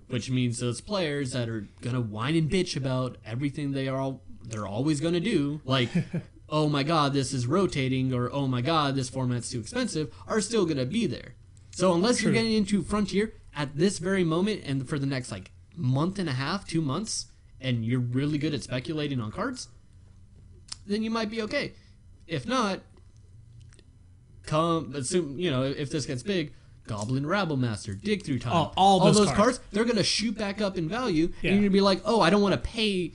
[0.07, 4.23] Which means those players that are gonna whine and bitch about everything they are all
[4.43, 5.89] they're always gonna do, like
[6.51, 10.41] oh my god, this is rotating, or oh my god, this format's too expensive, are
[10.41, 11.35] still gonna be there.
[11.71, 15.51] So unless you're getting into Frontier at this very moment and for the next like
[15.75, 17.27] month and a half, two months,
[17.61, 19.69] and you're really good at speculating on cards,
[20.85, 21.73] then you might be okay.
[22.27, 22.81] If not,
[24.45, 26.53] come assume you know if this gets big.
[26.87, 29.31] Goblin Rabblemaster, Dig Through Time, Oh, all those cards.
[29.37, 31.51] cards, they're gonna shoot back up in value, Yeah.
[31.51, 33.13] and you're gonna be like, "Oh, I don't want to pay."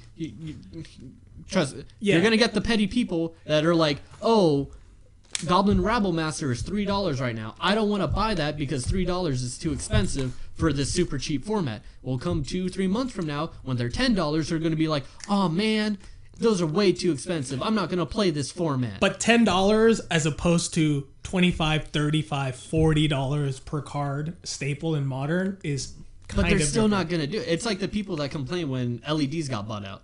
[1.51, 2.15] Trust, Yeah.
[2.15, 4.69] you're gonna get the petty people that are like, "Oh,
[5.47, 7.55] Goblin Rabblemaster is three dollars right now.
[7.61, 11.19] I don't want to buy that because three dollars is too expensive for this super
[11.19, 14.77] cheap format." Well, come two, three months from now, when they're ten dollars, they're gonna
[14.77, 15.99] be like, "Oh man,
[16.39, 17.61] those are way too expensive.
[17.63, 23.09] I'm not gonna play this format." But ten dollars as opposed to 25 35 40
[23.09, 25.95] dollars per card staple in modern is
[26.29, 26.91] kind but they're of still different.
[26.91, 27.49] not gonna do it.
[27.49, 30.03] It's like the people that complain when LEDs got bought out.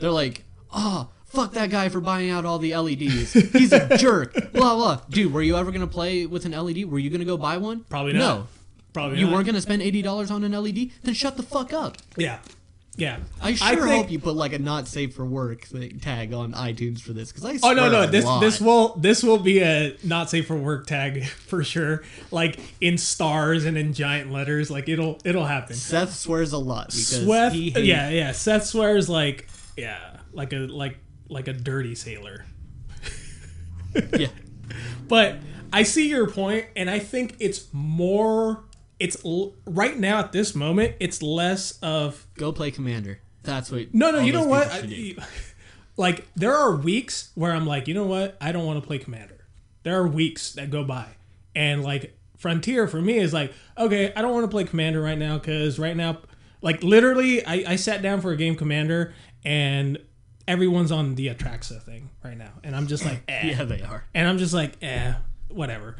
[0.00, 3.32] They're like, oh, fuck that guy for buying out all the LEDs.
[3.32, 4.32] He's a jerk.
[4.52, 5.00] Blah blah.
[5.08, 6.90] Dude, were you ever gonna play with an LED?
[6.90, 7.84] Were you gonna go buy one?
[7.88, 8.18] Probably not.
[8.18, 8.46] No.
[8.92, 9.20] probably not.
[9.20, 9.34] You not.
[9.34, 10.90] weren't gonna spend eighty dollars on an LED?
[11.02, 11.98] Then shut the fuck up.
[12.16, 12.38] yeah
[12.96, 16.34] yeah I sure think- hope you put like a not safe for work thing- tag
[16.34, 18.40] on iTunes for this because I Oh no no this lot.
[18.40, 22.98] this will this will be a not safe for work tag for sure like in
[22.98, 27.78] stars and in giant letters like it'll it'll happen Seth swears a lot because hates
[27.78, 29.46] yeah yeah Seth swears like
[29.80, 32.44] yeah like a like like a dirty sailor
[34.18, 34.28] yeah.
[35.08, 35.38] But
[35.72, 38.62] I see your point, and I think it's more.
[39.00, 40.94] It's l- right now at this moment.
[41.00, 43.18] It's less of Go play Commander.
[43.42, 43.92] That's what.
[43.92, 44.20] no, no.
[44.20, 44.68] You know what?
[44.70, 45.16] I-
[45.96, 48.36] like there are weeks where I'm like, you know what?
[48.40, 49.46] I don't want to play Commander.
[49.82, 51.06] There are weeks that go by,
[51.56, 55.18] and like Frontier for me is like, okay, I don't want to play Commander right
[55.18, 56.18] now because right now,
[56.62, 59.12] like literally, I, I sat down for a game Commander
[59.44, 59.98] and
[60.48, 64.04] everyone's on the Atraxa thing right now, and I'm just like, eh yeah, they are.
[64.14, 65.14] and I'm just like, eh,
[65.48, 65.96] whatever.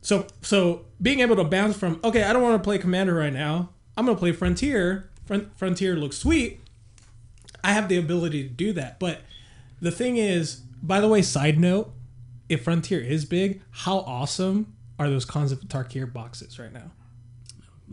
[0.00, 3.32] So so being able to bounce from okay, I don't want to play Commander right
[3.32, 3.70] now.
[3.96, 5.10] I'm gonna play Frontier.
[5.26, 6.60] Fron- Frontier looks sweet.
[7.62, 9.20] I have the ability to do that, but
[9.80, 11.92] the thing is, by the way, side note,
[12.48, 16.92] if Frontier is big, how awesome are those Khans of Tarkir boxes right now?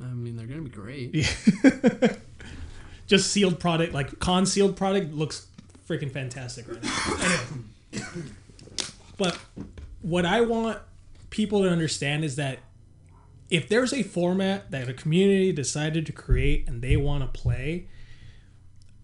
[0.02, 1.14] I mean, they're gonna be great.
[3.08, 5.48] Just sealed product, like con sealed product, looks
[5.88, 7.14] freaking fantastic right now.
[7.94, 8.28] anyway,
[9.18, 9.38] but
[10.02, 10.80] what I want
[11.30, 12.60] people to understand is that
[13.50, 17.88] if there's a format that a community decided to create and they want to play,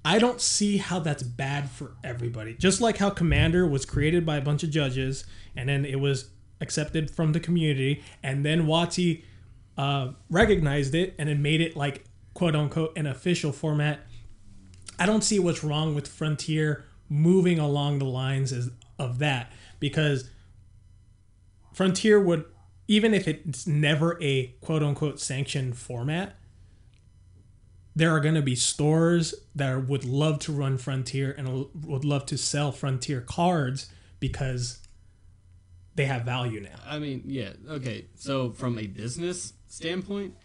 [0.04, 2.56] I don't see how that's bad for everybody.
[2.56, 6.30] Just like how Commander was created by a bunch of judges and then it was
[6.62, 9.24] accepted from the community, and then WotC
[9.78, 14.00] uh, recognized it and then made it like quote unquote an official format.
[15.00, 20.30] I don't see what's wrong with Frontier moving along the lines as, of that because
[21.74, 22.46] Frontier would,
[22.88, 26.36] even if it's never a quote unquote sanctioned format,
[27.96, 32.26] there are going to be stores that would love to run Frontier and would love
[32.28, 34.80] to sell Frontier cards because
[35.96, 36.80] they have value now.
[36.86, 38.06] I mean, yeah, okay.
[38.16, 40.36] So from a business standpoint,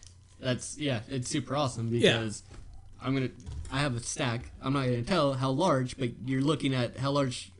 [0.40, 2.42] that's yeah, it's super awesome because
[3.02, 3.30] I'm gonna
[3.72, 4.50] I have a stack.
[4.62, 7.50] I'm not gonna tell how large, but you're looking at how large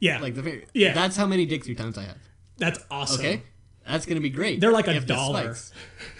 [0.00, 0.92] Yeah, like the very Yeah.
[0.94, 2.18] That's how many dig through times I have.
[2.58, 3.20] that's awesome.
[3.20, 3.42] Okay?
[3.86, 4.60] That's gonna be great.
[4.60, 5.56] They're like a dollar.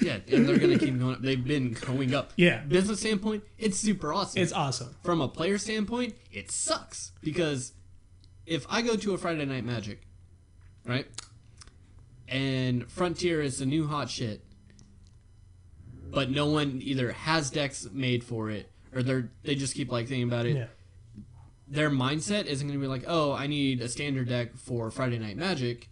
[0.00, 1.22] Yeah, and they're gonna keep going up.
[1.22, 2.32] They've been going up.
[2.36, 2.62] Yeah.
[2.62, 4.42] Business standpoint, it's super awesome.
[4.42, 4.96] It's awesome.
[5.04, 7.72] From a player standpoint, it sucks because
[8.46, 10.00] if I go to a Friday Night Magic,
[10.84, 11.06] right,
[12.28, 14.42] and Frontier is the new hot shit,
[16.12, 20.06] but no one either has decks made for it or they're they just keep like
[20.08, 20.56] thinking about it.
[20.56, 20.66] Yeah.
[21.68, 25.18] Their mindset isn't going to be like, oh, I need a standard deck for Friday
[25.18, 25.88] Night Magic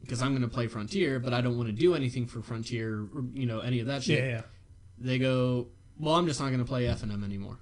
[0.00, 3.06] because I'm going to play Frontier, but I don't want to do anything for Frontier,
[3.14, 4.18] or, you know, any of that shit.
[4.24, 4.42] Yeah, yeah.
[4.98, 5.68] They go,
[5.98, 7.58] well, I'm just not going to play F and M anymore.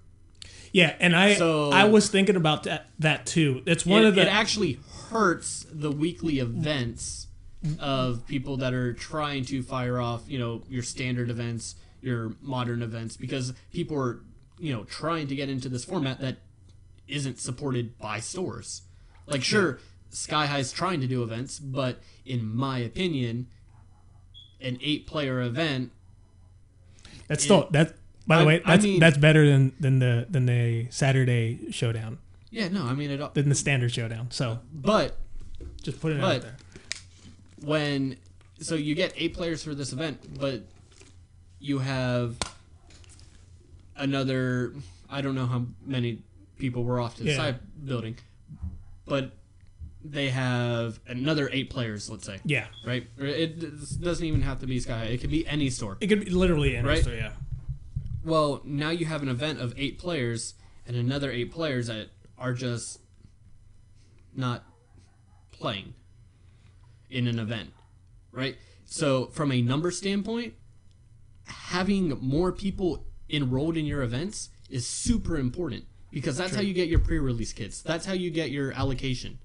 [0.72, 3.62] Yeah, and I So- I was thinking about that that too.
[3.66, 4.78] It's one it, of the it actually
[5.10, 7.25] hurts the weekly events
[7.80, 12.82] of people that are trying to fire off, you know, your standard events, your modern
[12.82, 14.20] events, because people are,
[14.58, 16.36] you know, trying to get into this format that
[17.08, 18.82] isn't supported by stores.
[19.26, 23.48] Like, sure, Sky High's trying to do events, but in my opinion,
[24.60, 25.90] an eight-player event
[27.28, 27.94] that's still that.
[28.26, 31.70] By the I- way, I that's mean- that's better than than the than the Saturday
[31.70, 32.18] showdown,
[32.50, 33.34] Yeah, no, I mean it.
[33.34, 34.30] than the standard showdown.
[34.30, 35.18] So But
[35.82, 36.56] just put it But- out there.
[37.66, 38.16] When
[38.60, 40.62] so you get eight players for this event, but
[41.58, 42.36] you have
[43.96, 44.72] another.
[45.10, 46.22] I don't know how many
[46.58, 47.36] people were off to the Yeah.
[47.36, 48.16] side building,
[49.04, 49.32] but
[50.04, 52.08] they have another eight players.
[52.08, 53.08] Let's say, Yeah, right?
[53.18, 55.04] It doesn't even have to be Sky.
[55.06, 55.98] It could be any store.
[56.00, 57.02] it could be literally any Right.
[57.02, 57.32] store, Yeah,
[58.24, 60.54] Well, now you have an event of eight players
[60.86, 63.00] and another eight players that are just
[64.34, 64.64] not
[65.50, 65.94] playing
[67.10, 67.70] in an event,
[68.32, 68.56] right?
[68.84, 70.54] So, from a number standpoint,
[71.46, 76.88] having more people enrolled in your events is super important because that's how you get
[76.88, 77.82] your pre-release kits.
[77.82, 79.38] That's how you get your allocation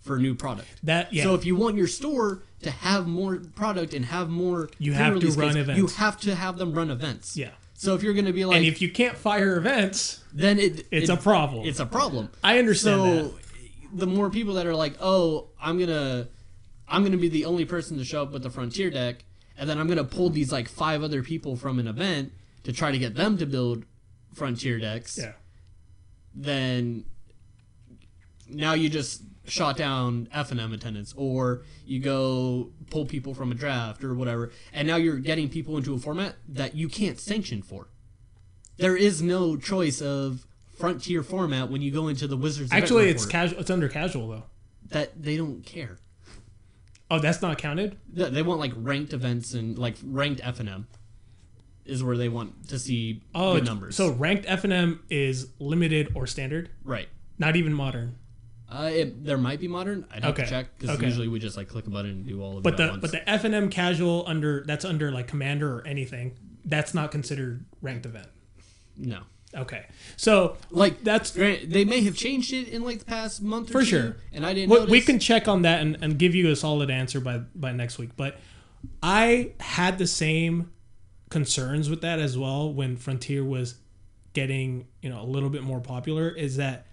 [0.00, 0.68] for new product.
[0.82, 1.22] that yeah.
[1.22, 5.18] So if you want your store to have more product and have more, You have
[5.18, 5.78] to run kits, events.
[5.78, 7.36] You have to have them run events.
[7.38, 10.58] yeah, So if you're going to be like, and if you can't fire events, then
[10.58, 11.66] it it's it- a problem.
[11.66, 12.28] It's a problem.
[12.42, 13.34] I understand So that.
[13.94, 16.28] the more people that are like, oh, I'm gonna,
[16.88, 19.24] I'm gonna be the only person to show up with the Frontier deck,
[19.56, 22.32] and then I'm gonna pull these like five other people from an event
[22.64, 23.84] to try to get them to build
[24.34, 25.18] Frontier decks.
[25.18, 25.32] Yeah,
[26.34, 27.04] Then
[28.48, 33.52] now you just shot down F and M attendance, or you go pull people from
[33.52, 37.18] a draft or whatever, and now you're getting people into a format that you can't
[37.20, 37.88] sanction for.
[38.76, 42.72] There is no choice of frontier format when you go into the Wizards.
[42.72, 43.60] actually, it's casual.
[43.60, 44.42] It's under casual though.
[44.88, 45.98] that they don't care.
[47.14, 47.96] Oh, that's not counted.
[48.12, 50.86] They they want like ranked events and like ranked F and M
[51.84, 53.96] is where they want to see Oh, good numbers.
[53.96, 57.08] So ranked F and M is limited or standard, right.
[57.38, 58.16] not even modern.
[58.66, 60.06] Uh, it, there might be modern.
[60.10, 60.44] I'd have Okay.
[60.44, 61.06] to check because Okay.
[61.06, 63.00] usually we just like click a button and do all of But it the once.
[63.02, 66.36] but the F and M casual under that's under like commander or anything.
[66.64, 68.28] That's not considered ranked event.
[68.96, 69.20] no,
[69.56, 69.86] Okay,
[70.16, 73.80] so like that's they may have changed it in like the past month or For
[73.80, 74.16] two, sure.
[74.32, 74.90] and I didn't.
[74.90, 77.98] we can check on that and, and give you a solid answer by by next
[77.98, 78.10] week.
[78.16, 78.38] But
[79.02, 80.72] I had the same
[81.30, 83.76] concerns with that as well when Frontier was
[84.32, 86.30] getting you know a little bit more popular.
[86.30, 86.86] Is that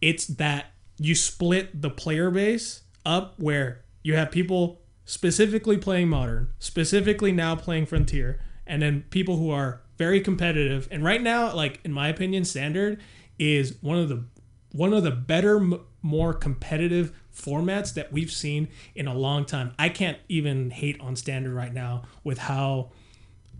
[0.00, 0.66] it's that
[0.98, 7.54] you split the player base up where you have people specifically playing modern, specifically now
[7.54, 10.88] playing Frontier, and then people who are very competitive.
[10.90, 13.00] And right now, like in my opinion, standard
[13.38, 14.24] is one of the
[14.72, 19.72] one of the better, m- more competitive formats that we've seen in a long time.
[19.78, 22.90] I can't even hate on standard right now with how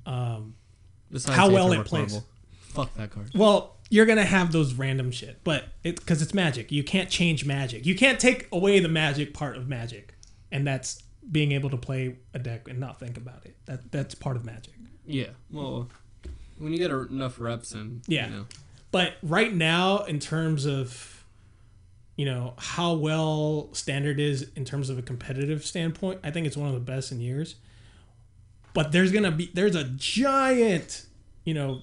[0.06, 0.54] um,
[1.10, 2.12] Besides how well it plays.
[2.12, 2.28] Marvel.
[2.60, 3.30] Fuck that card.
[3.34, 6.72] well, you're gonna have those random shit, but it because it's magic.
[6.72, 7.86] You can't change magic.
[7.86, 10.14] You can't take away the magic part of magic,
[10.50, 13.56] and that's being able to play a deck and not think about it.
[13.66, 14.74] That that's part of magic.
[15.06, 15.28] Yeah.
[15.52, 15.88] Well,
[16.58, 18.26] when you get enough reps and Yeah.
[18.28, 18.46] you know,
[18.90, 21.10] But right now, in terms of
[22.16, 26.56] you know how well standard is in terms of a competitive standpoint, I think it's
[26.56, 27.56] one of the best in years.
[28.72, 31.06] But there's gonna be there's a giant
[31.44, 31.82] you know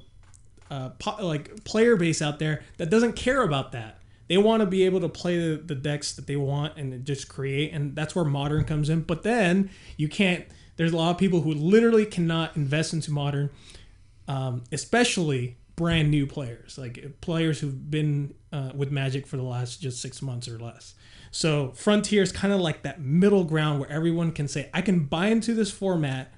[0.70, 3.98] uh, po- like player base out there that doesn't care about that.
[4.30, 7.28] They want to be able to play the, the decks that they want and just
[7.28, 9.02] create, and that's where modern comes in.
[9.02, 10.46] But then you can't.
[10.78, 13.50] There's a lot of people who literally cannot invest into modern
[14.32, 19.82] um, especially brand new players, like players who've been uh, with Magic for the last
[19.82, 20.94] just six months or less.
[21.32, 25.06] So Frontier is kind of like that middle ground where everyone can say, I can
[25.06, 26.32] buy into this format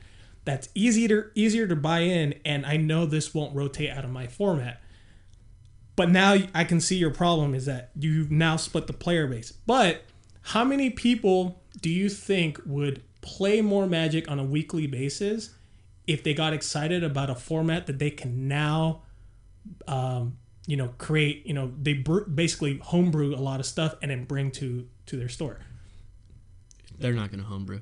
[0.44, 4.28] that's easier easier to buy in, and I know this won't rotate out of my
[4.28, 4.82] format.
[5.96, 9.52] But now I can see your problem is that you've now split the player base.
[9.52, 10.04] But
[10.42, 15.52] how many people do you think would play more Magic on a weekly basis
[16.08, 19.04] if they got excited about a format that they can now,
[19.88, 20.38] um,
[20.68, 21.46] you know, create?
[21.46, 25.18] You know, they br- basically homebrew a lot of stuff and then bring to to
[25.18, 25.60] their store.
[27.00, 27.82] They're not gonna homebrew.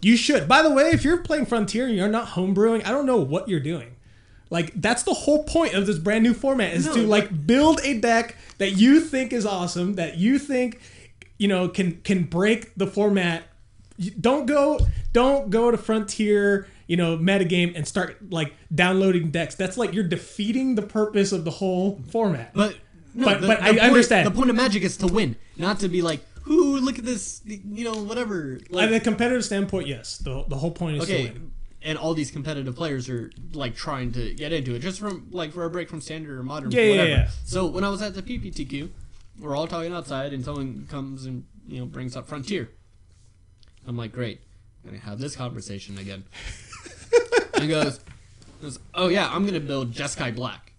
[0.00, 0.48] You should.
[0.48, 3.48] By the way, if you're playing Frontier and you're not homebrewing, I don't know what
[3.48, 3.96] you're doing.
[4.50, 7.80] Like that's the whole point of this brand new format is No, to like build
[7.84, 10.80] a deck that you think is awesome, that you think
[11.38, 13.44] you know can can break the format.
[14.20, 14.80] Don't go
[15.12, 19.54] don't go to Frontier, you know, metagame and start like downloading decks.
[19.54, 22.52] That's like you're defeating the purpose of the whole format.
[22.54, 22.76] But
[23.14, 24.26] no, But- but I point, understand.
[24.26, 27.42] The point of Magic is to win, not to be like, "Ooh, look at this,"
[27.46, 28.58] you know, whatever.
[28.66, 30.18] At Like, a competitive standpoint, yes.
[30.18, 31.50] The the whole point is to okay, win.
[31.82, 35.52] and all these competitive players are like trying to get into it, just from like
[35.52, 37.08] for a break from standard or modern, Yeah, yeah, whatever.
[37.10, 37.28] yeah.
[37.44, 38.90] So when I was at the PPTQ,
[39.40, 42.70] we're all talking outside, and someone comes and you know brings up Frontier.
[43.86, 44.40] I'm like, great,
[44.86, 46.24] I'm have this conversation again.
[47.54, 48.00] and he goes,
[48.60, 50.72] goes, oh yeah, I'm gonna build Jeskai Black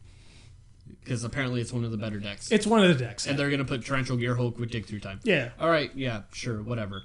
[1.04, 3.26] because apparently it's one of the better decks, It's one of the decks.
[3.28, 5.20] and they're gonna put Torrential Gearhulk with Dig Through Time.
[5.24, 5.50] Yeah.
[5.60, 7.04] All right, yeah, sure, whatever.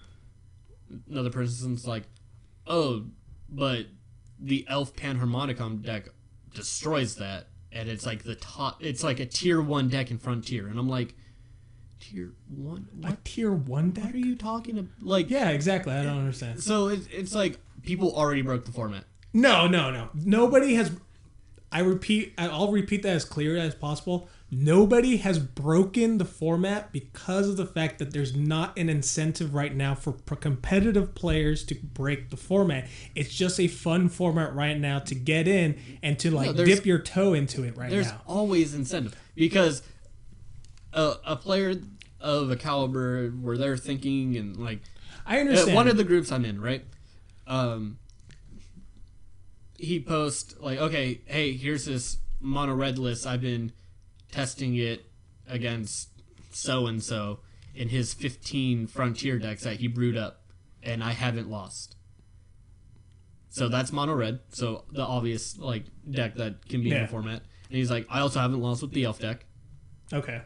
[1.11, 2.04] Another person's like,
[2.66, 3.04] oh,
[3.48, 3.87] but
[4.38, 6.09] the Elf Panharmonicon deck
[6.54, 8.83] destroys that, and it's like the top.
[8.83, 11.14] It's like a tier one deck in Frontier, and I'm like,
[12.11, 12.88] tier one?
[13.03, 13.25] A What?
[13.25, 14.05] tier one deck?
[14.05, 14.90] What are you talking about?
[15.01, 15.93] Like, Yeah, exactly.
[15.93, 16.62] I don't understand.
[16.62, 19.05] So it, it's like people already broke the format.
[19.33, 20.11] No, no, no.
[20.14, 20.93] Nobody has.
[21.73, 22.35] I repeat.
[22.38, 24.29] I'll repeat that as clear as possible.
[24.51, 29.75] Nobody has broken the format because of the fact that there's not an incentive right
[29.75, 32.87] now for competitive players to break the format.
[33.17, 36.87] It's just a fun format right now to get in and to like there's- dip
[36.87, 38.23] your toe into it right There's now.
[38.29, 39.83] always incentive because
[40.93, 41.75] a, a player
[42.25, 44.81] of a caliber where they're thinking and like
[45.27, 45.75] I Uh, understand.
[45.75, 46.85] one of the groups I'm in, right?
[47.47, 47.99] Um,
[49.79, 53.27] he posts like, okay, hey, here's this mono red list.
[53.27, 53.73] I've been
[54.33, 55.05] testing it
[55.47, 56.09] against
[56.51, 57.41] so and so
[57.75, 60.43] in his 15 frontier decks that he brewed up,
[60.83, 61.97] and I haven't lost.
[63.51, 64.41] So that's mono red.
[64.51, 67.43] So the obvious like deck that can be in the format.
[67.69, 69.45] And he's like, I also haven't lost with the elf deck.
[70.13, 70.43] okay,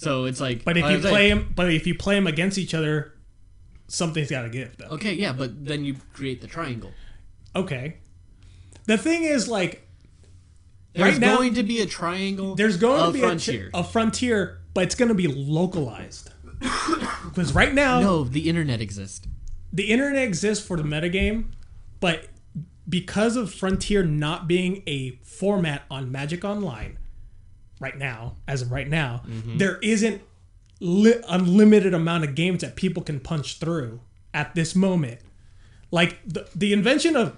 [0.00, 2.26] So it's like, but if you was like, play them, but if you play them
[2.26, 3.12] against each other,
[3.88, 4.86] something's got to give though.
[4.96, 6.90] okay, yeah, but then you create the triangle.
[7.54, 7.98] Okay.
[8.86, 9.86] The thing is, like,
[10.94, 12.54] There's Right now- going to be a triangle.
[12.54, 13.70] there's going to be frontier.
[13.74, 16.30] A, a frontier, but it's going to be localized.
[17.24, 19.26] Because right now, no, the internet exists.
[19.72, 21.52] the internet exists for the metagame,
[22.00, 22.26] but
[22.88, 26.98] because of Frontier not being a format on Magic Online
[27.80, 29.58] right now, as of right now, Mm-hmm.
[29.58, 30.22] there isn't
[30.80, 34.00] li- unlimited amount of games that people can punch through
[34.32, 35.20] at this moment.
[35.90, 37.36] Like the, the invention of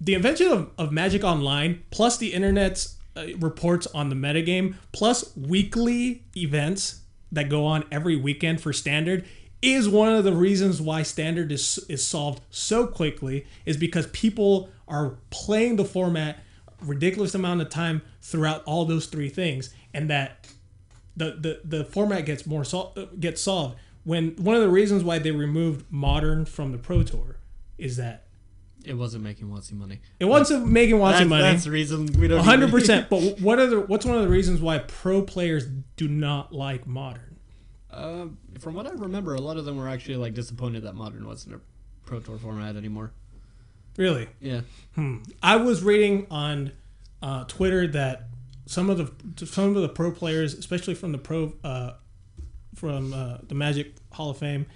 [0.00, 5.36] the invention of, of Magic Online plus the internet's uh, reports on the metagame plus
[5.36, 7.00] weekly events
[7.32, 9.26] that go on every weekend for standard
[9.60, 14.70] is one of the reasons why standard is is solved so quickly is because people
[14.88, 16.38] are playing the format
[16.80, 20.48] ridiculous amount of time throughout all those three things and that
[21.16, 25.04] the the, the format gets more sol- uh, gets solved when one of the reasons
[25.04, 27.36] why they removed modern from the pro tour
[27.76, 28.26] is that
[28.84, 30.00] It wasn't making WotC money.
[30.18, 32.38] it wasn't making That's, watching money that's the reason we don't.
[32.38, 33.08] One hundred percent.
[33.10, 36.86] But what are the what's one of the reasons why pro players do not like
[36.86, 37.36] modern?
[37.90, 38.26] Uh,
[38.60, 41.56] from what I remember, a lot of them were actually like disappointed that modern wasn't
[41.56, 41.60] a
[42.06, 43.12] pro tour format anymore.
[43.96, 44.60] Really, Yeah.
[44.94, 45.16] Hmm.
[45.42, 46.72] I was reading on
[47.20, 48.28] uh, Twitter that
[48.70, 51.94] some of the some of the pro players, especially from the pro uh,
[52.76, 54.66] from uh, the Magic Hall of Fame,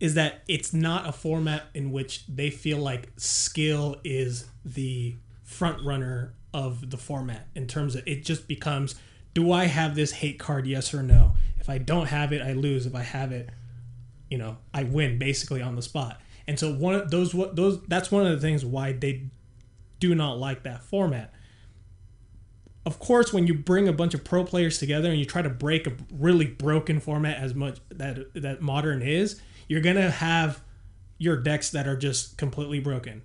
[0.00, 5.84] is that it's not a format in which they feel like skill is the front
[5.84, 8.94] runner of the format in terms of it just becomes
[9.34, 11.32] do I have this hate card yes or no?
[11.60, 12.86] If I don't have it I lose.
[12.86, 13.50] If I have it
[14.30, 16.18] you know I win basically on the spot.
[16.46, 19.24] And so one of those those that's one of the things why they
[20.00, 21.34] do not like that format
[22.86, 25.48] of course when you bring a bunch of pro players together and you try to
[25.50, 30.60] break a really broken format as much that that modern is you're gonna have
[31.18, 33.22] your decks that are just completely broken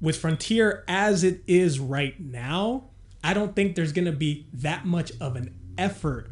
[0.00, 2.84] with Frontier as it is right now,
[3.24, 6.30] I don't think there's going to be that much of an effort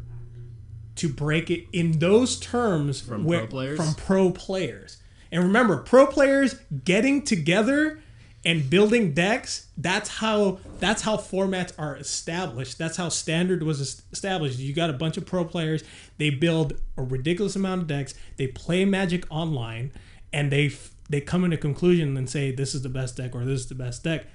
[0.95, 3.77] to break it in those terms From where- pro players?
[3.77, 4.97] from pro players.
[5.33, 6.55] And remember, pro players
[6.85, 7.99] getting together
[8.47, 12.77] and building decks, that's how that's how formats are established.
[12.77, 13.81] That's how standard was
[14.13, 14.57] established.
[14.57, 15.83] You got a bunch of pro players,
[16.17, 19.91] they build a ridiculous amount of decks, they play Magic online
[20.31, 20.71] and they
[21.09, 23.67] they come in a conclusion and say this is the best deck or this is
[23.67, 24.25] the best deck.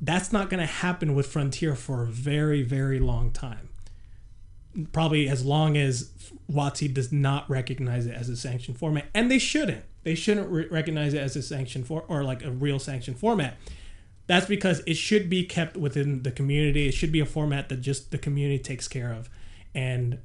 [0.00, 3.70] That's not going to happen with Frontier for a very very long time
[4.92, 6.10] probably as long as
[6.52, 9.84] WotC does not recognize it as a sanctioned format, and they shouldn't.
[10.06, 13.56] They shouldn't re- recognize it as a sanction for or like a real sanction format.
[14.28, 16.86] That's because it should be kept within the community.
[16.86, 19.28] It should be a format that just the community takes care of,
[19.74, 20.20] and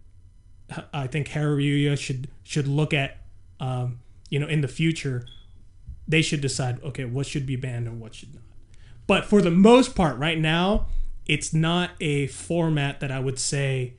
[0.94, 3.22] I think Hareruya should should look at,
[3.60, 5.26] um, you know, in the future,
[6.08, 8.44] they should decide okay what should be banned and what should not.
[9.08, 10.90] But for the most part, right now,
[11.26, 13.96] it's not a format that I would say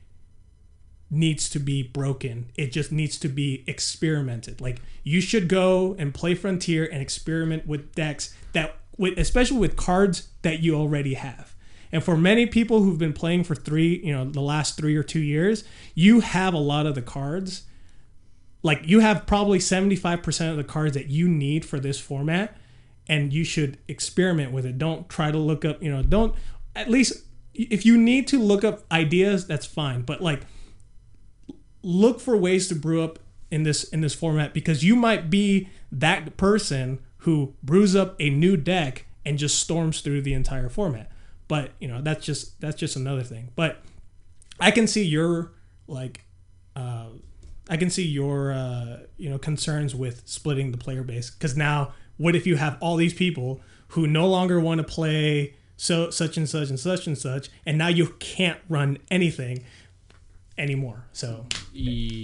[1.13, 2.51] needs to be broken.
[2.55, 4.59] It just needs to be experimented.
[4.59, 9.75] Like you should go and play Frontier and experiment with decks that with especially with
[9.75, 11.55] cards that you already have.
[11.91, 15.03] And for many people who've been playing for 3, you know, the last 3 or
[15.03, 17.63] 2 years, you have a lot of the cards.
[18.63, 22.57] Like you have probably 75% of the cards that you need for this format
[23.07, 24.77] and you should experiment with it.
[24.77, 26.33] Don't try to look up, you know, don't
[26.75, 27.13] at least
[27.53, 30.01] if you need to look up ideas, that's fine.
[30.01, 30.41] But like
[31.83, 33.19] look for ways to brew up
[33.51, 38.29] in this in this format because you might be that person who brews up a
[38.29, 41.11] new deck and just storms through the entire format.
[41.47, 43.51] But you know that's just that's just another thing.
[43.55, 43.83] But
[44.59, 45.51] I can see your
[45.87, 46.25] like
[46.75, 47.07] uh,
[47.69, 51.93] I can see your uh, you know concerns with splitting the player base because now
[52.17, 56.37] what if you have all these people who no longer want to play so such
[56.37, 59.63] and such and such and such and now you can't run anything
[60.57, 61.05] anymore.
[61.11, 61.45] So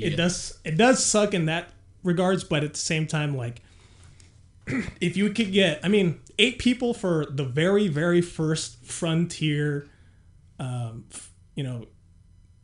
[0.03, 1.71] It does it does suck in that
[2.03, 3.61] regards, but at the same time, like
[5.01, 9.87] if you could get, I mean, eight people for the very very first frontier,
[10.59, 11.05] um,
[11.55, 11.87] you know,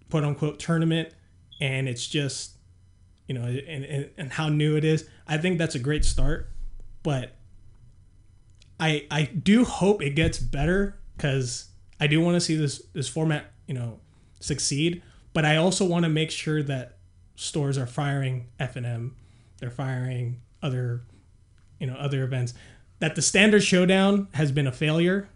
[0.09, 1.09] quote unquote tournament,
[1.59, 2.57] and it's just,
[3.27, 5.07] you know, and, and and how new it is.
[5.27, 6.49] I think that's a great start,
[7.03, 7.35] but
[8.79, 11.69] I I do hope it gets better because
[11.99, 13.99] I do want to see this this format, you know,
[14.39, 15.01] succeed.
[15.35, 16.95] But I also want to make sure that
[17.35, 19.17] stores are firing F and M,
[19.59, 21.01] they're firing other,
[21.77, 22.53] you know, other events.
[22.99, 25.27] That the standard showdown has been a failure.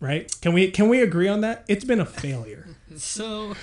[0.00, 0.34] Right?
[0.40, 1.66] Can we can we agree on that?
[1.68, 2.66] It's been a failure.
[2.96, 3.54] So.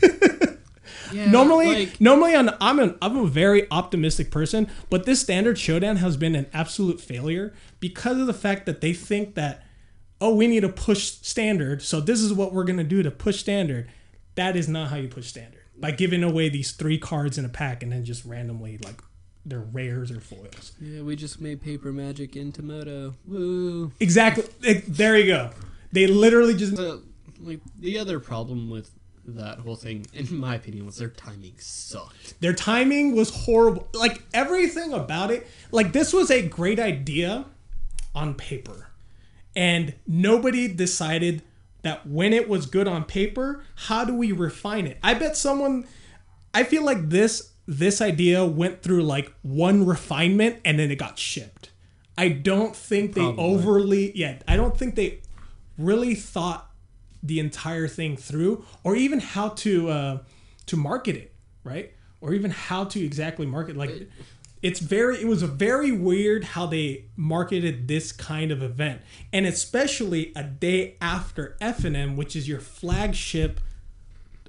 [1.12, 5.58] yeah, normally like, normally I'm I'm, an, I'm a very optimistic person but this standard
[5.58, 9.66] showdown has been an absolute failure because of the fact that they think that
[10.20, 13.10] oh we need to push standard so this is what we're going to do to
[13.10, 13.88] push standard
[14.38, 17.48] that is not how you push standard by giving away these three cards in a
[17.48, 19.00] pack and then just randomly like
[19.44, 23.14] they're rares or foils yeah, we just made paper magic into Moto.
[23.26, 23.92] Woo.
[24.00, 24.44] exactly
[24.88, 25.50] there you go
[25.92, 27.02] they literally just So,
[27.40, 28.90] like the other problem with
[29.28, 32.40] that whole thing, in my opinion, was their timing sucked.
[32.40, 33.88] Their timing was horrible.
[33.92, 35.46] Like everything about it.
[35.70, 37.44] Like this was a great idea
[38.14, 38.88] on paper.
[39.54, 41.42] And nobody decided
[41.82, 44.98] that when it was good on paper, how do we refine it?
[45.02, 45.86] I bet someone
[46.52, 51.18] I feel like this this idea went through like one refinement and then it got
[51.18, 51.70] shipped.
[52.16, 55.20] I don't think they overly yeah, I don't think they
[55.76, 56.70] really thought
[57.22, 60.18] the entire thing through or even how to uh
[60.66, 61.32] to market it,
[61.64, 61.92] right?
[62.20, 63.90] Or even how to exactly market like
[64.62, 69.02] it's very it was a very weird how they marketed this kind of event.
[69.32, 73.60] And especially a day after F&M which is your flagship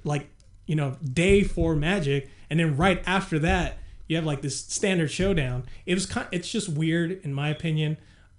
[0.04, 0.28] like
[0.66, 2.28] you know day for magic.
[2.48, 5.64] And then right after that you have like this standard showdown.
[5.86, 7.96] It was kind it's just weird in my opinion.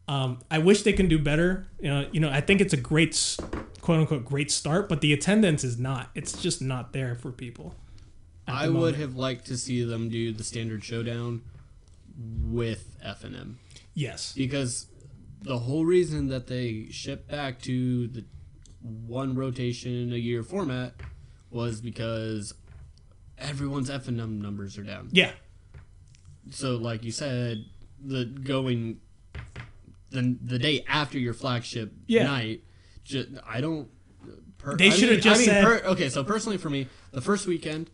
[0.07, 1.67] Um, i wish they can do better.
[1.79, 3.37] You know you know i think it's a great
[3.81, 7.75] quote unquote great start but the attendance is not it's just not there for people
[8.47, 8.97] I would moment.
[8.97, 11.41] have liked to see them do the standard showdown
[12.17, 13.59] with F and M
[13.93, 14.87] yes because
[15.41, 18.25] the whole reason that they shipped back to the
[18.81, 20.93] one rotation a year format
[21.49, 22.53] was because
[23.37, 25.09] everyone's F and M numbers are down.
[25.11, 25.31] yeah
[26.51, 27.65] So, like you said,
[28.03, 28.99] the going
[30.09, 32.23] the the day after your flagship Yeah.
[32.23, 32.63] night,
[33.03, 33.89] ju- I don't.
[34.57, 37.47] Per, They should've just I mean, said- per- okay, so personally for me, the first
[37.47, 37.89] weekend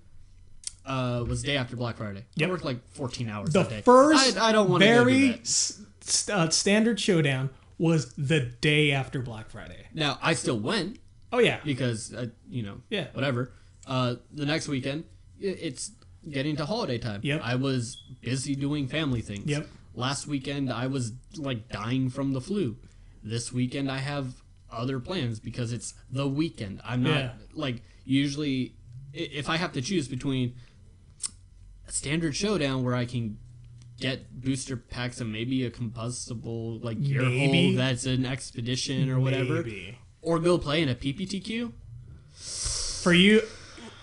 [0.88, 2.26] uh, was day after Black Friday.
[2.36, 2.48] Yep.
[2.48, 3.82] I worked like 14 hours the that day.
[3.82, 5.42] first I, I don't want to do very that.
[5.42, 9.86] s- s- uh, standard showdown was the day after Black Friday.
[9.94, 11.00] Now I still went
[11.32, 13.08] Oh yeah, because uh, you know Yeah.
[13.14, 13.52] whatever.
[13.86, 15.04] Uh, the next weekend
[15.40, 15.92] it's
[16.30, 17.20] getting to holiday time.
[17.24, 17.42] Yep.
[17.44, 19.46] I was busy doing family things.
[19.46, 19.68] Yep.
[19.94, 22.78] Last weekend I was like dying from the flu.
[23.24, 26.82] This weekend I have other plans because it's the weekend.
[26.86, 27.32] I'm not Yeah.
[27.54, 28.76] like usually
[29.14, 30.56] if I have to choose between
[31.88, 33.38] a standard showdown where I can
[34.00, 37.70] get booster packs and maybe a combustible like gear Maybe.
[37.70, 39.98] hole that's an expedition or whatever Maybe.
[40.22, 41.72] or go play in a PPTQ.
[42.36, 43.42] For you,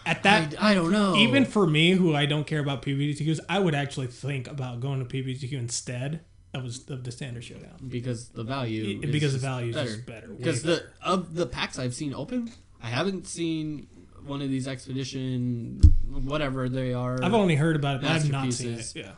[0.07, 1.15] at that I, I don't know.
[1.17, 4.99] even for me, who I don't care about PPTQs, I would actually think about going
[4.99, 6.21] to PPTQ instead
[6.53, 7.77] of, of the standard showdown.
[7.89, 11.95] because the value It- because the value is better, Because the of the packs I've
[11.95, 12.51] seen open,
[12.83, 13.87] I haven't seen
[14.25, 17.23] one of these expedition whatever they are.
[17.23, 18.77] I've only heard about it, I've not seen it.
[18.77, 18.95] Masterpieces.
[18.97, 19.13] Yeah.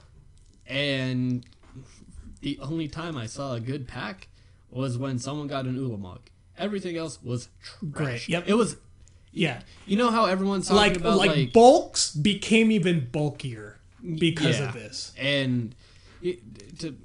[0.67, 1.45] and
[2.41, 4.29] the only time I saw a good pack
[4.71, 6.19] was when someone got an Ulamog.
[6.59, 7.93] Everything else was trash.
[7.93, 8.29] Great.
[8.29, 8.45] Yep.
[8.47, 8.77] It was.
[9.33, 9.61] Yeah.
[9.87, 13.79] You know how everyone's talking Like, about like like, bulks became even bulkier
[14.19, 14.69] because Yeah.
[14.69, 15.13] of this.
[15.19, 15.75] and
[16.23, 16.97] it, to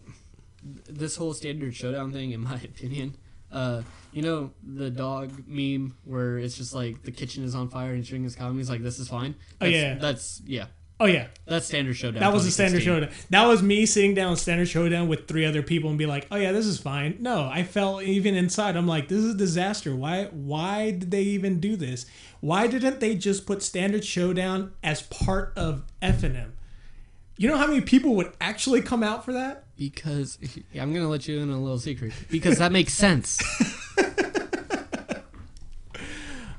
[0.87, 3.15] this whole standard showdown thing, in my opinion,
[3.51, 3.81] uh,
[4.11, 8.05] you know the dog meme where it's just like the kitchen is on fire and
[8.05, 8.57] string is coming.
[8.57, 9.93] He's like, "This is fine." Oh, That's, yeah.
[9.95, 10.65] that's yeah,
[10.99, 12.19] Oh yeah, that's standard showdown.
[12.19, 13.09] that was a standard showdown.
[13.31, 16.35] That was me sitting down standard showdown with three other people and be like, "Oh
[16.35, 18.75] yeah, this is fine." No, I felt even inside.
[18.75, 19.95] I'm like, "This is a disaster.
[19.95, 20.25] Why?
[20.25, 22.05] Why did they even do this?
[22.39, 26.53] Why didn't they just put standard showdown as part of F and M?
[27.35, 29.63] You know how many people would actually come out for that?
[29.81, 30.37] because
[30.71, 33.39] yeah, I'm gonna let you in on a little secret because that makes sense.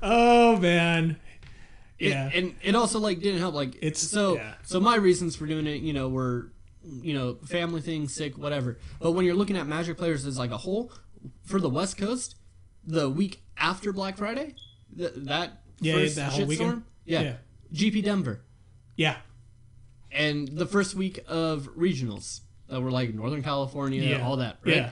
[0.02, 1.16] Oh man,
[1.98, 3.54] It- yeah, and it also like didn't help.
[3.54, 4.34] Like It's- so.
[4.34, 4.54] yeah.
[4.64, 6.50] So my reasons for doing it, you know, were
[7.00, 8.78] you know family thing, sick, whatever.
[9.00, 10.92] But when you're looking at Magic players as like a whole,
[11.44, 12.34] for the West Coast,
[12.84, 14.56] the week after Black Friday,
[14.96, 16.82] th- that Yeah, first that whole weekend?
[17.04, 17.36] yeah, Yeah.
[17.72, 18.40] GP Denver,
[18.96, 19.18] yeah,
[20.10, 24.26] and the first week of regionals that were like Northern California, Yeah.
[24.26, 24.74] all that, right?
[24.76, 24.90] yeah.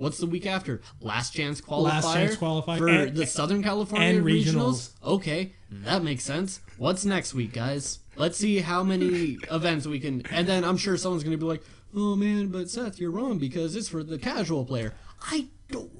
[0.00, 0.80] What's the week after?
[1.02, 1.82] Last chance qualifier.
[1.84, 2.78] Last chance qualifier.
[2.78, 4.44] for And- the Southern California and regionals.
[4.46, 4.90] regionals.
[5.04, 5.52] Okay,
[5.84, 6.60] that makes sense.
[6.78, 7.98] What's next week, guys?
[8.16, 10.22] Let's see how many events we can.
[10.30, 11.62] And then I'm sure someone's gonna be like,
[11.94, 15.90] "Oh man, but Seth, you're wrong because it's for the casual player." I don't.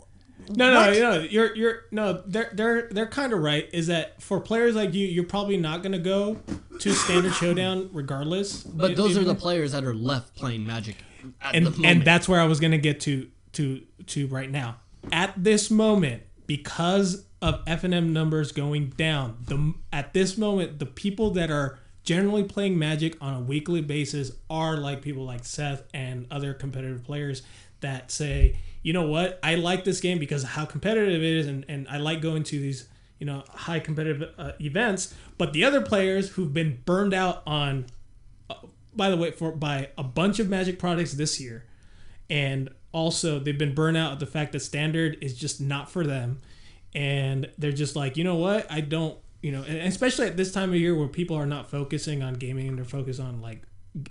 [0.49, 0.99] No, no, What?
[0.99, 1.21] no.
[1.21, 2.23] You're you're no.
[2.27, 3.69] They're they're they're kind of right.
[3.75, 6.39] Is that for players like you, you're probably not going to go
[6.79, 8.63] to standard showdown regardless.
[8.63, 10.97] But It- those it- are the players that are left playing Magic
[11.53, 14.77] and and that's where I was going to get to to to right now.
[15.13, 20.79] At this moment, because of F and M numbers going down, the at this moment
[20.79, 25.45] the people that are generally playing Magic on a weekly basis are like people like
[25.45, 27.43] Seth and other competitive players
[27.81, 31.65] that say, you know what, I like this game because how competitive it is, and,
[31.69, 32.89] and I like going to these
[33.21, 35.15] you know high competitive uh, events.
[35.39, 37.87] But the other players who've been burned out on,
[38.49, 38.55] uh,
[38.95, 41.65] by the way, for by a bunch of Magic products this year,
[42.29, 46.07] and also they've been burnt out at the fact that standard is just not for
[46.07, 46.41] them.
[46.95, 48.71] And they're just like you know what?
[48.71, 51.71] I don't you know and especially at this time of year where people are not
[51.71, 53.63] focusing on gaming and they're focused on like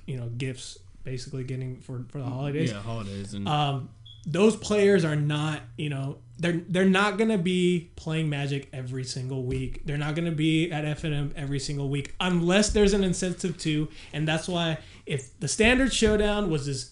[0.05, 2.71] you know gifts basically getting for for the holidays.
[2.71, 3.89] yeah, holidays and um
[4.25, 9.03] those players are not you know they're they're not going to be playing magic every
[9.03, 9.81] single week.
[9.85, 13.89] They're not going to be at f&m every single week unless there's an incentive to.
[14.13, 16.91] And that's why if the standard showdown was this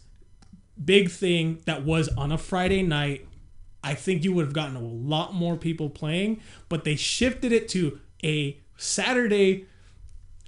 [0.83, 3.25] big thing that was on a friday night
[3.83, 7.67] i think you would have gotten a lot more people playing but they shifted it
[7.69, 9.65] to a saturday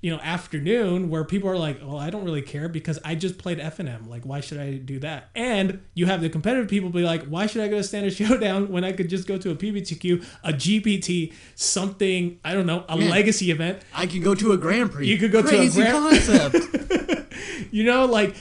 [0.02, 3.38] you know afternoon where people are like well i don't really care because i just
[3.38, 7.02] played f&m like why should i do that and you have the competitive people be
[7.04, 9.56] like why should i go to standard showdown when i could just go to a
[9.56, 13.10] pptq a gpt something i don't know a Yeah.
[13.10, 15.08] legacy event I could go to a Grand Prix.
[15.08, 15.94] You could go to a Crazy Grand-
[16.26, 17.34] concept.
[17.72, 18.36] you know like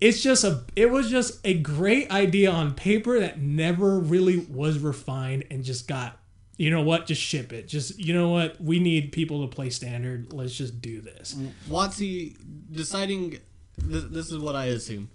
[0.00, 4.78] it's just a it was just a great idea on paper that never really was
[4.78, 6.18] refined and just got
[6.56, 7.68] you know what just ship it.
[7.68, 10.32] Just you know what we need people to play standard.
[10.32, 11.34] Let's just do this.
[11.34, 12.36] Mm, WotC
[12.70, 13.38] deciding
[13.78, 15.08] this, this is what I assume.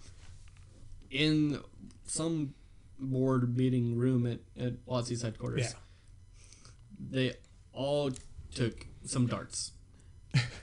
[1.11, 1.59] In
[2.05, 2.53] some
[2.97, 5.73] board meeting room at, at WotC's headquarters.
[5.73, 5.79] yeah.
[7.09, 7.33] They
[7.73, 8.11] all
[8.55, 9.73] took some darts,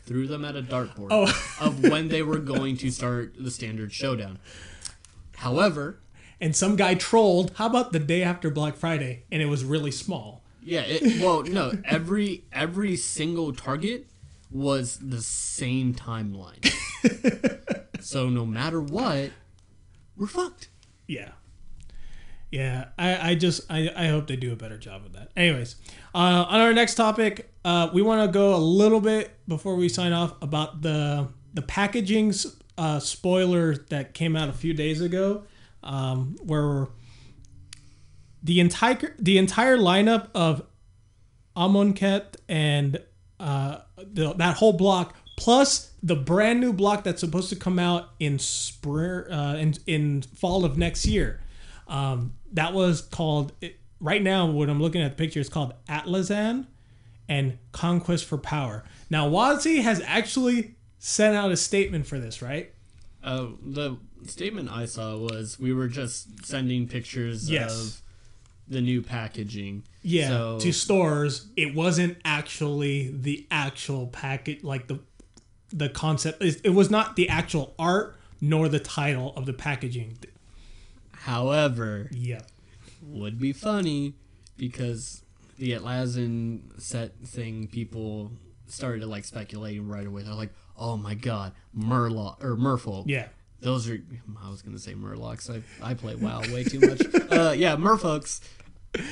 [0.05, 1.57] threw them at a dartboard Oh.
[1.61, 4.39] of when they were going to start the standard showdown.
[5.37, 6.01] However,
[6.41, 9.91] and some guy trolled how about the day after black friday and it was really
[9.91, 14.07] small yeah, it, well, no, every every single target
[14.51, 16.61] was the same timeline.
[18.03, 19.31] so no matter what,
[20.18, 20.68] we're fucked.
[21.07, 21.31] yeah
[22.51, 25.30] Yeah, I, I just I, I hope they do a better job of that.
[25.36, 25.76] Anyways,
[26.14, 29.88] uh, on our next topic, uh, we want to go a little bit before we
[29.88, 32.34] sign off about the the packaging
[32.76, 35.44] uh, spoiler that came out a few days ago,
[35.84, 36.88] um, where
[38.42, 40.66] the entire the entire lineup of
[41.57, 43.01] Amonkhet and
[43.38, 48.11] uh, the, that whole block plus the brand new block that's supposed to come out
[48.18, 51.40] in spring uh, in in fall of next year.
[51.86, 54.46] Um, that was called it, right now.
[54.46, 56.66] When I'm looking at the picture, it's called Atlazan
[57.28, 58.84] and Conquest for Power.
[59.09, 62.72] Now WotC has actually sent out a statement for this, right?
[63.22, 63.96] Uh, the
[64.26, 67.72] statement I saw was we were just sending pictures Yes.
[67.72, 68.03] of
[68.68, 69.84] the new packaging.
[70.03, 71.46] Yeah, So- to stores.
[71.57, 75.01] It wasn't actually the actual packet, like the
[75.72, 76.42] the concept.
[76.42, 80.18] It was not the actual art nor the title of the packaging.
[81.25, 82.41] However, Yeah.
[83.03, 84.14] would be funny
[84.57, 85.23] because
[85.59, 88.33] the Atlassian set thing, people
[88.66, 90.23] started to like speculating right away.
[90.23, 93.29] They're like, "Oh my god, Murloc or Merfolk." Yeah.
[93.61, 94.01] Those are.
[94.43, 95.51] I was gonna say Murlocs.
[95.55, 97.03] I I play WoW way too much.
[97.31, 98.41] uh, yeah, Merfolks,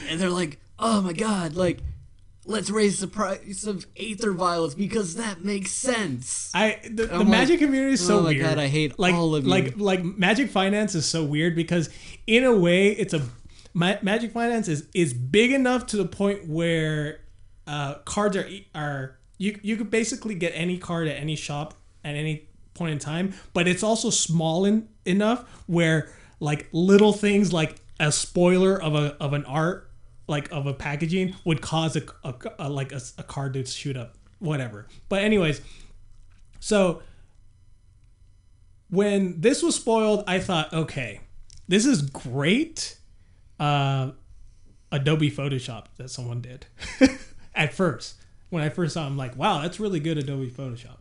[0.09, 1.81] and they're like, "Oh my god, like."
[2.49, 6.51] Let's raise the price of Aether Vials because that makes sense.
[6.55, 8.43] I the, the like, magic community is so "Oh my weird.
[8.43, 11.91] God, I hate like, all of you." Like like magic finance is so weird because
[12.27, 13.23] in a way it's a
[13.75, 17.21] ma- magic finance is is big enough to the point where
[17.67, 22.15] uh, cards are are you you could basically get any card at any shop at
[22.15, 27.77] any point in time, but it's also small in, enough where like little things like
[28.01, 29.88] a spoiler of a of an art
[30.29, 33.97] like of a packaging would cause a, a, a like a, a card to shoot
[33.97, 35.61] up whatever but anyways
[36.61, 37.03] so
[38.91, 41.21] when this was spoiled, I thought, okay,
[41.67, 42.97] this is great.
[43.61, 44.13] Uh,
[44.91, 46.67] Adobe Photoshop that someone did
[47.55, 48.15] at first.
[48.51, 50.97] When I first saw, it, I'm like, wow, that's really good Adobe Photoshop,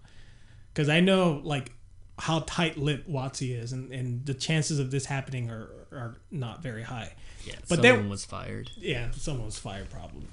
[0.74, 1.72] because I know like
[2.20, 6.84] how tight-lipped WotC is, and, and the chances of this happening are are not very
[6.84, 7.16] high.
[7.48, 8.72] Yeah, But someone was fired.
[8.78, 10.28] Yeah, someone was fired probably.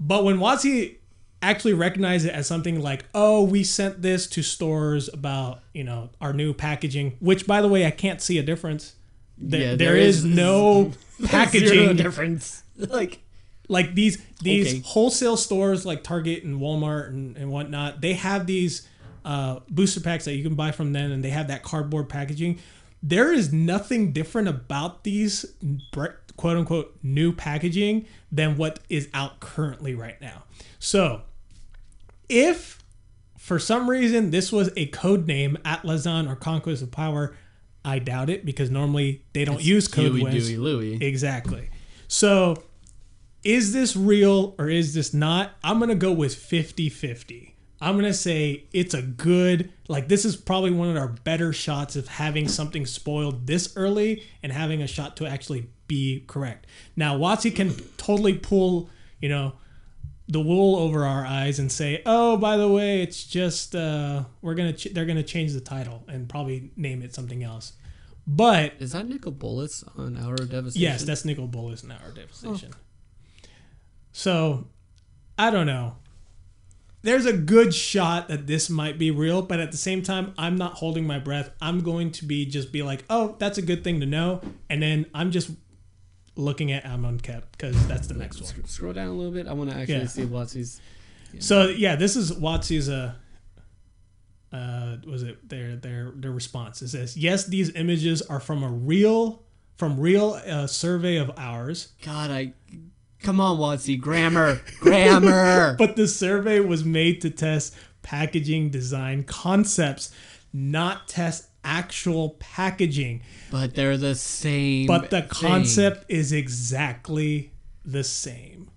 [0.00, 0.96] But when WotC
[1.42, 6.10] actually recognized it as something like, oh, we sent this to stores about, you know,
[6.20, 8.94] our new packaging, which by the way, I can't see a difference.
[9.36, 10.92] There, Yeah, there there is, is no
[11.26, 12.62] packaging difference.
[12.76, 13.20] Like
[13.68, 14.82] like these these Okay.
[14.84, 18.86] wholesale stores like Target and Walmart and, and whatnot, they have these
[19.24, 22.58] uh, booster packs that you can buy from them, and they have that cardboard packaging.
[23.06, 25.44] There is nothing different about these
[25.92, 30.44] quote unquote new packaging than what is out currently right now.
[30.78, 31.20] So,
[32.30, 32.82] if
[33.38, 37.36] for some reason this was a code name Atlazan or Conquest of Power,
[37.84, 40.48] I doubt it because normally they don't use code Huey, words.
[40.48, 41.06] Dewey, Louie.
[41.06, 41.68] Exactly.
[42.08, 42.62] So,
[43.42, 45.50] is this real or is this not?
[45.62, 47.53] I'm going to go with 50 50.
[47.84, 51.52] I'm going to say it's a good, like, this is probably one of our better
[51.52, 56.66] shots of having something spoiled this early and having a shot to actually be correct.
[56.96, 58.88] Now, WotC can totally pull,
[59.20, 59.52] you know,
[60.26, 64.54] the wool over our eyes and say, "Oh, by the way, it's just uh, we're
[64.54, 67.74] gonna ch- they're gonna change the title and probably name it something else."
[68.26, 70.80] But Is that Nicol Bolas on Hour of Devastation?
[70.80, 72.72] Yes, that's Nicol Bolas in our devastation.
[74.12, 74.66] So,
[75.36, 75.96] I don't know.
[77.04, 80.56] There's a good shot that this might be real, but at the same time, I'm
[80.56, 81.50] not holding my breath.
[81.60, 84.40] I'm going to be just be like, "Oh, that's a good thing to know,"
[84.70, 85.50] and then I'm just
[86.34, 88.66] looking at Amonkhet because that's the next one.
[88.66, 89.46] Scroll down a little bit.
[89.46, 90.06] I want to actually Yeah.
[90.06, 90.80] see WotC's.
[91.40, 93.12] So yeah, this is WotC's uh
[94.52, 96.80] uh was it their their their response.
[96.80, 99.42] It says, "Yes, these images are from a real
[99.76, 102.54] from real uh, survey of ours." God, I.
[103.24, 103.98] Come on, WotC.
[104.00, 104.60] Grammar.
[104.80, 105.76] Grammar.
[105.78, 110.14] But the survey was made to test packaging design concepts,
[110.52, 113.22] not test actual packaging.
[113.50, 114.86] but they're the same.
[114.86, 115.28] But the thing.
[115.30, 117.52] concept is exactly
[117.84, 118.70] the same.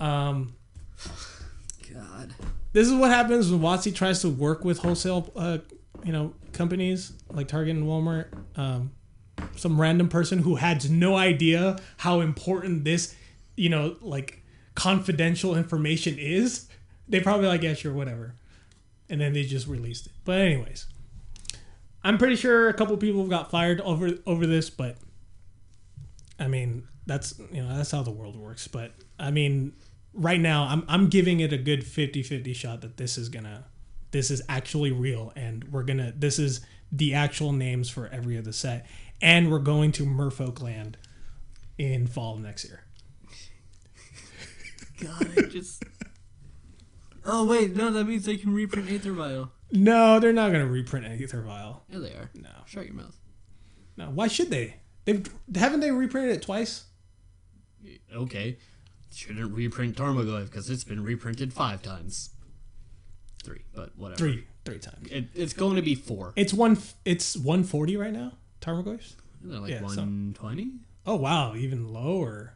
[0.00, 0.56] Um,
[1.92, 2.34] God.
[2.72, 5.58] this is what happens when WotC tries to work with wholesale, uh,
[6.02, 8.28] you know, companies like Target and Walmart.
[8.56, 8.92] Um,
[9.56, 13.14] some random person who had no idea how important this,
[13.56, 14.42] you know, like
[14.74, 16.68] confidential information is.
[17.08, 18.34] They probably like, yeah, sure, whatever,
[19.08, 20.12] and then they just released it.
[20.24, 20.86] But anyways,
[22.02, 24.96] I'm pretty sure a couple people got fired over over this, but
[26.38, 28.68] I mean, that's you know that's how the world works.
[28.68, 29.74] But I mean,
[30.14, 33.66] right now I'm I'm giving it a good 50-50 shot that this is gonna
[34.12, 36.60] this is actually real and we're gonna this is
[36.92, 38.86] the actual names for every other set
[39.20, 40.96] and we're going to Merfolk land
[41.78, 42.83] in fall next year.
[45.00, 45.82] God, I just.
[47.26, 49.50] Oh wait, no, that means they can reprint Aether Vial.
[49.72, 51.82] No, they're not going to reprint Aether Vial.
[51.88, 52.30] Yeah, they are.
[52.34, 53.16] No, Shut your mouth.
[53.96, 54.10] no.
[54.10, 54.74] Why should they?
[55.06, 56.84] They've haven't they reprinted it twice?
[58.14, 58.58] Okay,
[59.10, 62.28] shouldn't reprint Tarmogoyf because it's been reprinted five times.
[63.42, 64.18] Three, but whatever.
[64.18, 65.08] Three, three times.
[65.10, 66.34] It, it's going to be four.
[66.36, 66.76] It's one.
[67.06, 68.32] It's one forty right now.
[68.60, 69.14] Tarmogoyfs.
[69.42, 70.72] Isn't it like yeah, so- one twenty?
[71.06, 72.52] Oh wow, even lower.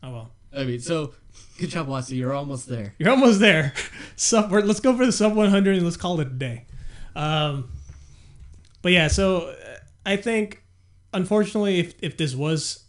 [0.00, 1.14] Oh well, I mean, so
[1.58, 2.16] good job, Watson.
[2.16, 2.94] You're almost there.
[2.98, 3.72] you're almost there.
[4.16, 4.52] Sub.
[4.52, 6.66] Let's go for the sub one hundred and let's call it a day.
[7.16, 7.70] Um,
[8.82, 9.54] but yeah, so uh,
[10.04, 10.62] I think
[11.12, 12.84] unfortunately, if if this was,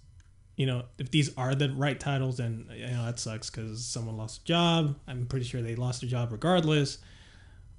[0.55, 4.17] you know, if these are the right titles, then you know that sucks because someone
[4.17, 4.99] lost a job.
[5.07, 6.97] I'm pretty sure they lost a job regardless.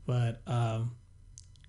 [0.06, 0.96] But um,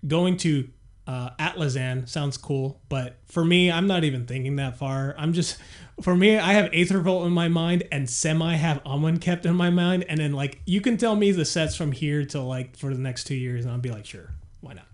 [0.06, 0.68] going to
[1.06, 5.14] uh, Atlazan sounds cool, but for me, I'm not even thinking that far.
[5.16, 5.58] I'm just,
[6.02, 9.70] for me, I have Aether Revolt in my mind and Semi have Amonkhet in my
[9.70, 12.92] mind, and then like you can tell me the sets from here to like for
[12.92, 14.86] the next two years, and I'll be like, sure, why not?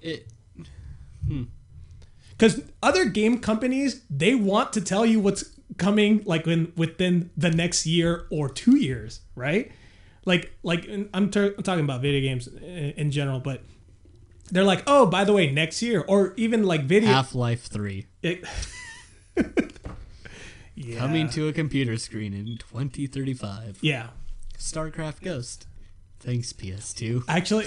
[0.00, 0.28] It.
[1.26, 1.44] Hmm.
[2.30, 5.44] Because other game companies, they want to tell you what's
[5.76, 9.70] coming like in within the next year or two years, right?
[10.24, 13.62] Like, like I'm, ter- I'm talking about video games in, in general, but
[14.50, 17.10] they're like, oh, by the way, next year, or even like video.
[17.10, 18.06] Half Life 3.
[18.22, 18.44] It,
[20.80, 20.98] yeah.
[20.98, 23.78] Coming to a computer screen in 2035.
[23.82, 24.08] Yeah.
[24.58, 25.66] StarCraft Ghost.
[26.20, 27.24] Thanks, PS2.
[27.28, 27.66] Actually,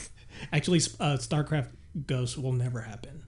[0.52, 1.68] actually, uh, StarCraft
[2.06, 3.22] Ghost will never happen.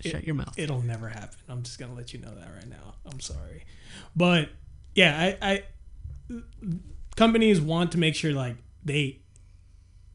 [0.00, 0.54] Shut your mouth.
[0.56, 1.38] It'll never happen.
[1.48, 2.94] I'm just gonna let you know that right now.
[3.10, 3.64] I'm sorry,
[4.14, 4.50] but
[4.94, 5.62] yeah, I,
[6.30, 6.42] I
[7.16, 9.20] companies want to make sure like they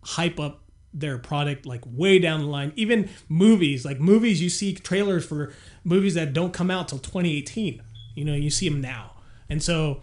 [0.03, 0.60] hype up
[0.93, 2.73] their product like way down the line.
[2.75, 7.81] Even movies, like movies, you see trailers for movies that don't come out till 2018.
[8.15, 9.11] You know, you see them now,
[9.49, 10.01] and so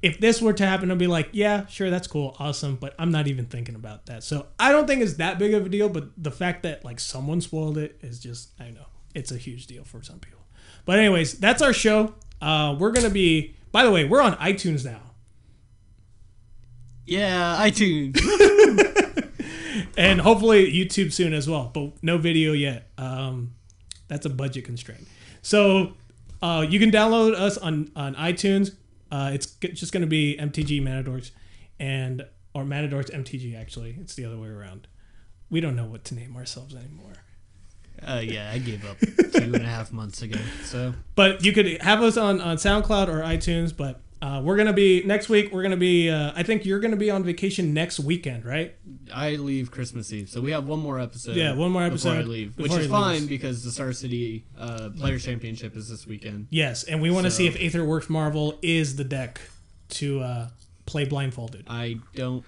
[0.00, 3.10] if this were to happen, I'd be like, yeah, sure, that's cool, awesome, but I'm
[3.10, 4.22] not even thinking about that.
[4.22, 7.00] So I don't think it's that big of a deal, but the fact that like
[7.00, 10.40] someone spoiled it is just, I know, it's a huge deal for some people.
[10.84, 12.14] But anyways, that's our show.
[12.40, 13.54] Uh, we're gonna be.
[13.70, 15.08] By the way, we're on iTunes now,
[17.08, 18.18] yeah, iTunes.
[19.98, 21.70] and hopefully YouTube soon as well.
[21.74, 22.90] But no video yet.
[22.96, 23.54] Um,
[24.06, 25.06] that's a budget constraint.
[25.42, 25.94] So
[26.40, 28.76] uh, you can download us on on iTunes.
[29.10, 31.32] Uh, it's just going to be MTG Matadors
[31.78, 32.24] and
[32.54, 33.58] or Matadors MTG.
[33.58, 34.86] Actually, it's the other way around.
[35.50, 37.14] We don't know what to name ourselves anymore.
[38.06, 40.38] uh, yeah, I gave up two and a half months ago.
[40.64, 43.76] So But you could have us on, on SoundCloud or iTunes.
[43.76, 45.52] But uh, we're gonna be next week.
[45.52, 46.10] We're gonna be.
[46.10, 48.74] Uh, I think you're gonna be on vacation next weekend, right?
[49.14, 50.28] I leave Christmas Eve.
[50.28, 51.36] So we have one more episode.
[51.36, 53.26] Yeah, one more Before I episode leave, before which is fine leaves.
[53.26, 56.48] because the Star City uh, Players Championship is this weekend.
[56.50, 59.40] Yes, and we want to So- see if Aetherworks Marvel is the deck
[59.90, 60.48] to uh,
[60.86, 61.64] play blindfolded.
[61.68, 62.44] I don't.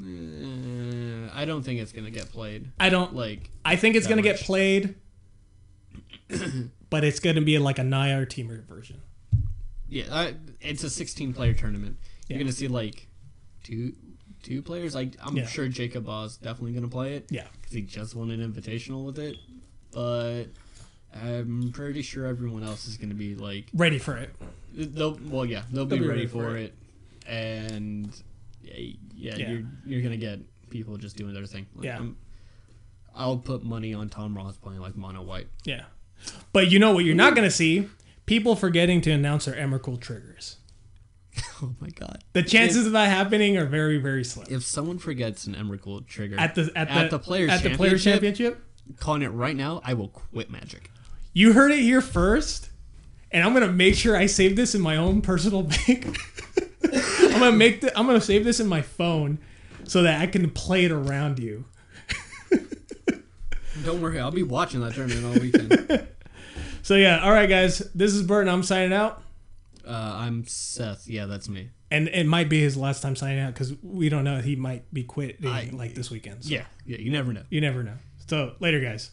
[0.00, 2.70] Uh, I don't think it's gonna get played.
[2.78, 3.14] I don't.
[3.16, 4.94] Like I think it's gonna get played,
[6.90, 9.00] but it's gonna be like a Nyar Temur version.
[9.92, 11.98] Yeah, I, it's a 16 player tournament.
[12.28, 13.08] You're gonna see like
[13.62, 13.92] two
[14.42, 14.94] two players.
[14.94, 15.46] Like I'm Yeah.
[15.46, 19.18] sure Jacob Oz definitely gonna play it Yeah, because he just won an invitational with
[19.18, 19.36] it.
[19.92, 20.44] But
[21.14, 24.30] I'm pretty sure everyone else is gonna be like, ready for it.
[24.72, 26.72] they'll well, yeah, they'll, be, ready, for it,
[27.26, 28.10] and
[28.62, 29.50] yeah, yeah, Yeah.
[29.50, 30.40] you're you're gonna get
[30.70, 31.66] people just doing their thing.
[31.76, 31.98] Like, Yeah.
[31.98, 32.16] I'm,
[33.14, 35.48] I'll put money on Tom Ross playing like mono white.
[35.64, 35.84] Yeah,
[36.54, 37.04] but you know what?
[37.04, 37.90] You're not gonna see
[38.26, 40.56] people forgetting to announce their Emrakul triggers.
[41.62, 42.24] Oh my god!
[42.32, 44.48] The chances of that happening are very, very slim.
[44.50, 47.70] If someone forgets an Emrakul trigger At the at the, At the Players' at the
[47.76, 48.54] players Championship?
[48.54, 50.90] championship, calling it right now, I will quit Magic.
[51.32, 52.70] you heard it here first,
[53.30, 56.18] and I'm gonna make sure I save this in my own personal bank.
[56.84, 59.38] I'm gonna make the, I'm gonna save this in my phone
[59.84, 61.64] so that I can play it around you.
[63.84, 66.06] Don't worry, I'll be watching that tournament all weekend.
[66.82, 67.78] So yeah, all right, guys.
[67.94, 68.52] This is Burton.
[68.52, 69.22] I'm signing out.
[69.86, 71.08] uh, I'm Seth.
[71.08, 71.70] Yeah, that's me.
[71.90, 74.40] And it might be his last time signing out because we don't know.
[74.40, 76.44] He might be quitting I- like this weekend.
[76.44, 76.98] So Yeah, yeah.
[76.98, 77.42] You never know.
[77.50, 77.94] you never know.
[78.26, 79.10] So later, guys.